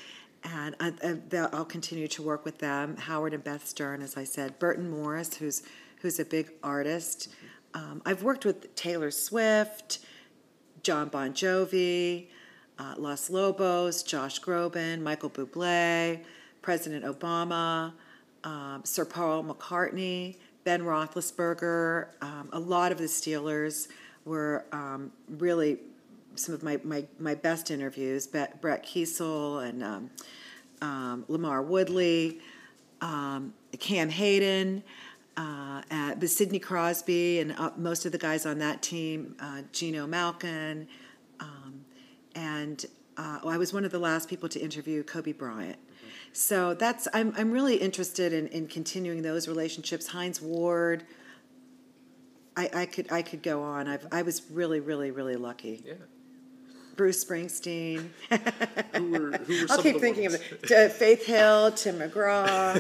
And 0.43 0.75
I, 0.79 1.47
will 1.55 1.65
continue 1.65 2.07
to 2.09 2.23
work 2.23 2.43
with 2.45 2.57
them. 2.57 2.97
Howard 2.97 3.33
and 3.35 3.43
Beth 3.43 3.67
Stern, 3.67 4.01
as 4.01 4.17
I 4.17 4.23
said. 4.23 4.57
Burton 4.57 4.89
Morris, 4.89 5.35
who's 5.35 5.61
who's 6.01 6.19
a 6.19 6.25
big 6.25 6.51
artist. 6.63 7.29
Um, 7.75 8.01
I've 8.07 8.23
worked 8.23 8.43
with 8.43 8.73
Taylor 8.75 9.11
Swift, 9.11 9.99
John 10.81 11.09
Bon 11.09 11.31
Jovi, 11.33 12.25
uh, 12.79 12.95
Los 12.97 13.29
Lobos, 13.29 14.01
Josh 14.01 14.41
Groban, 14.41 15.01
Michael 15.03 15.29
Bublé, 15.29 16.21
President 16.63 17.05
Obama, 17.05 17.93
um, 18.43 18.81
Sir 18.83 19.05
Paul 19.05 19.43
McCartney, 19.43 20.37
Ben 20.63 20.81
Roethlisberger. 20.81 22.07
Um, 22.21 22.49
a 22.53 22.59
lot 22.59 22.91
of 22.91 22.97
the 22.97 23.05
Steelers 23.05 23.87
were 24.25 24.65
um, 24.71 25.11
really 25.27 25.79
some 26.35 26.55
of 26.55 26.63
my, 26.63 26.79
my, 26.83 27.03
my 27.19 27.35
best 27.35 27.71
interviews. 27.71 28.27
Brett 28.27 28.85
Keisel 28.85 29.67
and 29.67 29.83
um, 29.83 30.09
um, 30.81 31.25
LaMarr 31.29 31.65
Woodley, 31.65 32.39
um, 33.01 33.53
Cam 33.79 34.09
Heyward 34.09 34.83
uh, 35.37 35.81
Sidney 36.27 36.59
Crosby 36.59 37.39
and 37.39 37.53
uh, 37.57 37.71
most 37.77 38.05
of 38.05 38.11
the 38.11 38.17
guys 38.17 38.45
on 38.45 38.59
that 38.59 38.81
team, 38.81 39.35
uh, 39.39 39.61
Geno 39.71 40.07
Malkin, 40.07 40.87
um, 41.39 41.85
and 42.35 42.85
uh, 43.17 43.39
I 43.43 43.57
was 43.57 43.73
one 43.73 43.85
of 43.85 43.91
the 43.91 43.99
last 43.99 44.29
people 44.29 44.49
to 44.49 44.59
interview 44.59 45.03
Kobe 45.03 45.31
Bryant. 45.31 45.77
So 46.33 46.73
that's 46.73 47.07
I'm 47.13 47.33
I'm 47.37 47.51
really 47.51 47.75
interested 47.75 48.33
in, 48.33 48.47
in 48.47 48.67
continuing 48.67 49.21
those 49.21 49.47
relationships. 49.47 50.07
Hines 50.07 50.41
Ward. 50.41 51.03
I, 52.55 52.69
I 52.73 52.85
could 52.85 53.11
I 53.11 53.21
could 53.21 53.43
go 53.43 53.63
on. 53.63 53.87
I've 53.87 54.07
I 54.11 54.21
was 54.21 54.41
really 54.51 54.79
really 54.79 55.11
really 55.11 55.35
lucky. 55.35 55.83
Yeah. 55.85 55.93
Bruce 56.95 57.23
Springsteen. 57.23 58.09
who 58.93 59.11
were, 59.11 59.31
who 59.31 59.61
were 59.61 59.67
I'll 59.69 59.81
keep 59.81 59.95
of 59.95 60.01
thinking 60.01 60.29
ones? 60.29 60.35
of 60.35 60.71
it. 60.71 60.91
Faith 60.91 61.25
Hill, 61.25 61.71
Tim 61.71 61.99
McGraw. 61.99 62.77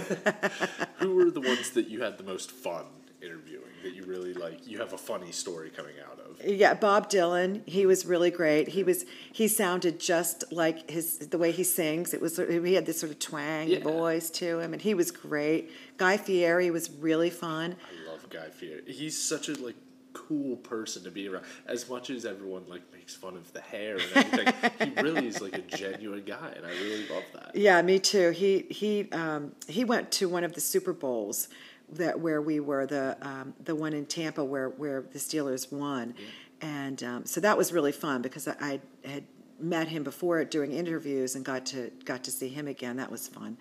who 0.99 1.15
were 1.15 1.31
the 1.31 1.41
ones 1.41 1.71
that 1.71 1.87
you 1.87 2.03
had 2.03 2.17
the 2.17 2.23
most 2.23 2.51
fun 2.51 2.85
interviewing? 3.21 3.70
That 3.83 3.95
you 3.95 4.03
really 4.03 4.33
like? 4.33 4.67
You 4.67 4.79
have 4.79 4.93
a 4.93 4.97
funny 4.97 5.31
story 5.31 5.69
coming 5.69 5.95
out 6.09 6.19
of. 6.19 6.45
Yeah, 6.45 6.73
Bob 6.73 7.09
Dylan. 7.09 7.67
He 7.67 7.85
was 7.85 8.05
really 8.05 8.31
great. 8.31 8.69
He 8.69 8.83
was. 8.83 9.05
He 9.31 9.47
sounded 9.47 9.99
just 9.99 10.43
like 10.51 10.89
his 10.89 11.17
the 11.17 11.37
way 11.37 11.51
he 11.51 11.63
sings. 11.63 12.13
It 12.13 12.21
was. 12.21 12.37
He 12.37 12.73
had 12.73 12.85
this 12.85 12.99
sort 12.99 13.11
of 13.11 13.19
twang 13.19 13.69
yeah. 13.69 13.79
voice 13.79 14.29
to 14.31 14.59
him, 14.59 14.73
and 14.73 14.81
he 14.81 14.93
was 14.93 15.11
great. 15.11 15.71
Guy 15.97 16.17
Fieri 16.17 16.71
was 16.71 16.91
really 16.91 17.29
fun. 17.29 17.75
I 17.81 18.09
love 18.09 18.29
Guy 18.29 18.49
Fieri. 18.49 18.83
He's 18.87 19.17
such 19.17 19.49
a 19.49 19.53
like 19.53 19.75
cool 20.13 20.57
person 20.57 21.03
to 21.03 21.11
be 21.11 21.27
around. 21.27 21.45
As 21.67 21.89
much 21.89 22.09
as 22.09 22.25
everyone 22.25 22.63
like 22.67 22.81
makes 22.93 23.15
fun 23.15 23.35
of 23.35 23.51
the 23.53 23.61
hair 23.61 23.97
and 23.97 24.11
everything, 24.15 24.93
he 24.95 25.01
really 25.01 25.27
is 25.27 25.41
like 25.41 25.57
a 25.57 25.61
genuine 25.61 26.23
guy, 26.25 26.53
and 26.55 26.65
I 26.65 26.71
really 26.71 27.07
love 27.07 27.23
that. 27.33 27.55
Yeah, 27.55 27.81
me 27.81 27.99
too. 27.99 28.31
He 28.31 28.65
he 28.69 29.09
um, 29.11 29.53
he 29.67 29.83
went 29.83 30.11
to 30.13 30.29
one 30.29 30.43
of 30.43 30.53
the 30.53 30.61
Super 30.61 30.93
Bowls 30.93 31.47
that 31.91 32.19
where 32.19 32.41
we 32.41 32.59
were 32.59 32.85
the 32.85 33.17
um, 33.21 33.53
the 33.63 33.75
one 33.75 33.93
in 33.93 34.05
Tampa 34.05 34.43
where 34.43 34.69
where 34.69 35.01
the 35.01 35.19
Steelers 35.19 35.71
won, 35.71 36.13
yeah. 36.17 36.69
and 36.85 37.03
um, 37.03 37.25
so 37.25 37.41
that 37.41 37.57
was 37.57 37.73
really 37.73 37.91
fun 37.91 38.21
because 38.21 38.47
I, 38.47 38.55
I 38.59 38.79
had 39.07 39.23
met 39.59 39.87
him 39.87 40.03
before 40.03 40.43
doing 40.45 40.71
interviews 40.71 41.35
and 41.35 41.45
got 41.45 41.65
to 41.67 41.91
got 42.05 42.23
to 42.23 42.31
see 42.31 42.49
him 42.49 42.67
again. 42.67 42.97
That 42.97 43.11
was 43.11 43.27
fun. 43.27 43.57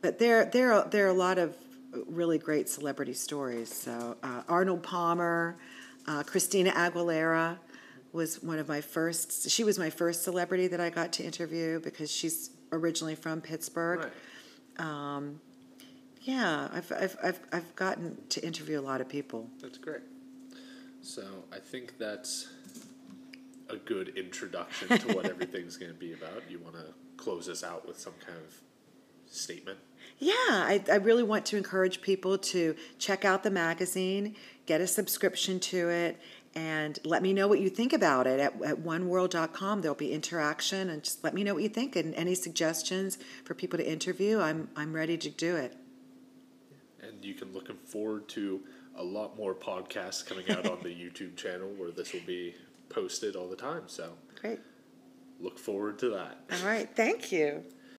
But 0.00 0.18
there 0.18 0.44
there 0.46 0.72
are, 0.72 0.88
there 0.88 1.06
are 1.06 1.10
a 1.10 1.14
lot 1.14 1.38
of 1.38 1.56
really 2.06 2.38
great 2.38 2.68
celebrity 2.68 3.14
stories. 3.14 3.72
So 3.72 4.16
uh, 4.22 4.42
Arnold 4.48 4.82
Palmer, 4.82 5.56
uh, 6.06 6.22
Christina 6.24 6.70
Aguilera 6.72 7.58
was 8.12 8.42
one 8.42 8.58
of 8.58 8.68
my 8.68 8.80
first. 8.80 9.50
She 9.50 9.64
was 9.64 9.78
my 9.78 9.90
first 9.90 10.22
celebrity 10.22 10.68
that 10.68 10.80
I 10.80 10.90
got 10.90 11.12
to 11.14 11.24
interview 11.24 11.80
because 11.80 12.10
she's 12.10 12.50
originally 12.72 13.14
from 13.14 13.40
Pittsburgh. 13.40 14.00
Right. 14.78 14.86
Yeah, 16.24 16.68
I've, 16.72 16.90
I've, 16.90 17.16
I've, 17.22 17.40
I've 17.52 17.76
gotten 17.76 18.16
to 18.30 18.44
interview 18.44 18.80
a 18.80 18.82
lot 18.82 19.02
of 19.02 19.08
people. 19.08 19.50
That's 19.60 19.76
great. 19.76 20.00
So 21.02 21.22
I 21.52 21.58
think 21.58 21.98
that's 21.98 22.48
a 23.68 23.76
good 23.76 24.16
introduction 24.16 24.88
to 24.98 25.14
what 25.14 25.26
everything's 25.30 25.76
going 25.76 25.92
to 25.92 25.98
be 25.98 26.14
about. 26.14 26.42
You 26.48 26.60
want 26.60 26.76
to 26.76 26.86
close 27.18 27.48
us 27.50 27.62
out 27.62 27.86
with 27.86 28.00
some 28.00 28.14
kind 28.26 28.38
of 28.38 28.54
statement? 29.26 29.78
Yeah, 30.18 30.32
I, 30.38 30.82
I 30.90 30.96
really 30.96 31.22
want 31.22 31.44
to 31.46 31.58
encourage 31.58 32.00
people 32.00 32.38
to 32.38 32.74
check 32.98 33.26
out 33.26 33.42
the 33.42 33.50
magazine, 33.50 34.34
get 34.64 34.80
a 34.80 34.86
subscription 34.86 35.60
to 35.60 35.90
it, 35.90 36.18
and 36.54 36.98
let 37.04 37.22
me 37.22 37.34
know 37.34 37.48
what 37.48 37.60
you 37.60 37.68
think 37.68 37.92
about 37.92 38.26
it 38.26 38.40
at, 38.40 38.54
at 38.62 38.78
onewhirl.com. 38.78 39.82
There'll 39.82 39.94
be 39.94 40.12
interaction, 40.12 40.88
and 40.88 41.02
just 41.02 41.22
let 41.22 41.34
me 41.34 41.44
know 41.44 41.52
what 41.52 41.62
you 41.62 41.68
think 41.68 41.96
and 41.96 42.14
any 42.14 42.34
suggestions 42.34 43.18
for 43.44 43.52
people 43.52 43.78
to 43.78 43.86
interview. 43.86 44.40
I'm, 44.40 44.70
I'm 44.74 44.94
ready 44.94 45.18
to 45.18 45.28
do 45.28 45.56
it. 45.56 45.76
And 47.06 47.24
you 47.24 47.34
can 47.34 47.52
looking 47.52 47.76
forward 47.84 48.28
to 48.30 48.60
a 48.96 49.02
lot 49.04 49.36
more 49.36 49.54
podcasts 49.54 50.24
coming 50.24 50.50
out 50.50 50.66
on 50.66 50.78
the 50.82 50.88
YouTube 50.94 51.36
channel 51.36 51.68
where 51.76 51.90
this 51.90 52.12
will 52.12 52.20
be 52.26 52.54
posted 52.88 53.36
all 53.36 53.48
the 53.48 53.56
time. 53.56 53.82
So 53.86 54.12
Great. 54.40 54.60
look 55.40 55.58
forward 55.58 55.98
to 56.00 56.10
that. 56.10 56.38
All 56.52 56.66
right. 56.66 56.88
Thank 56.94 57.32
you. 57.32 57.64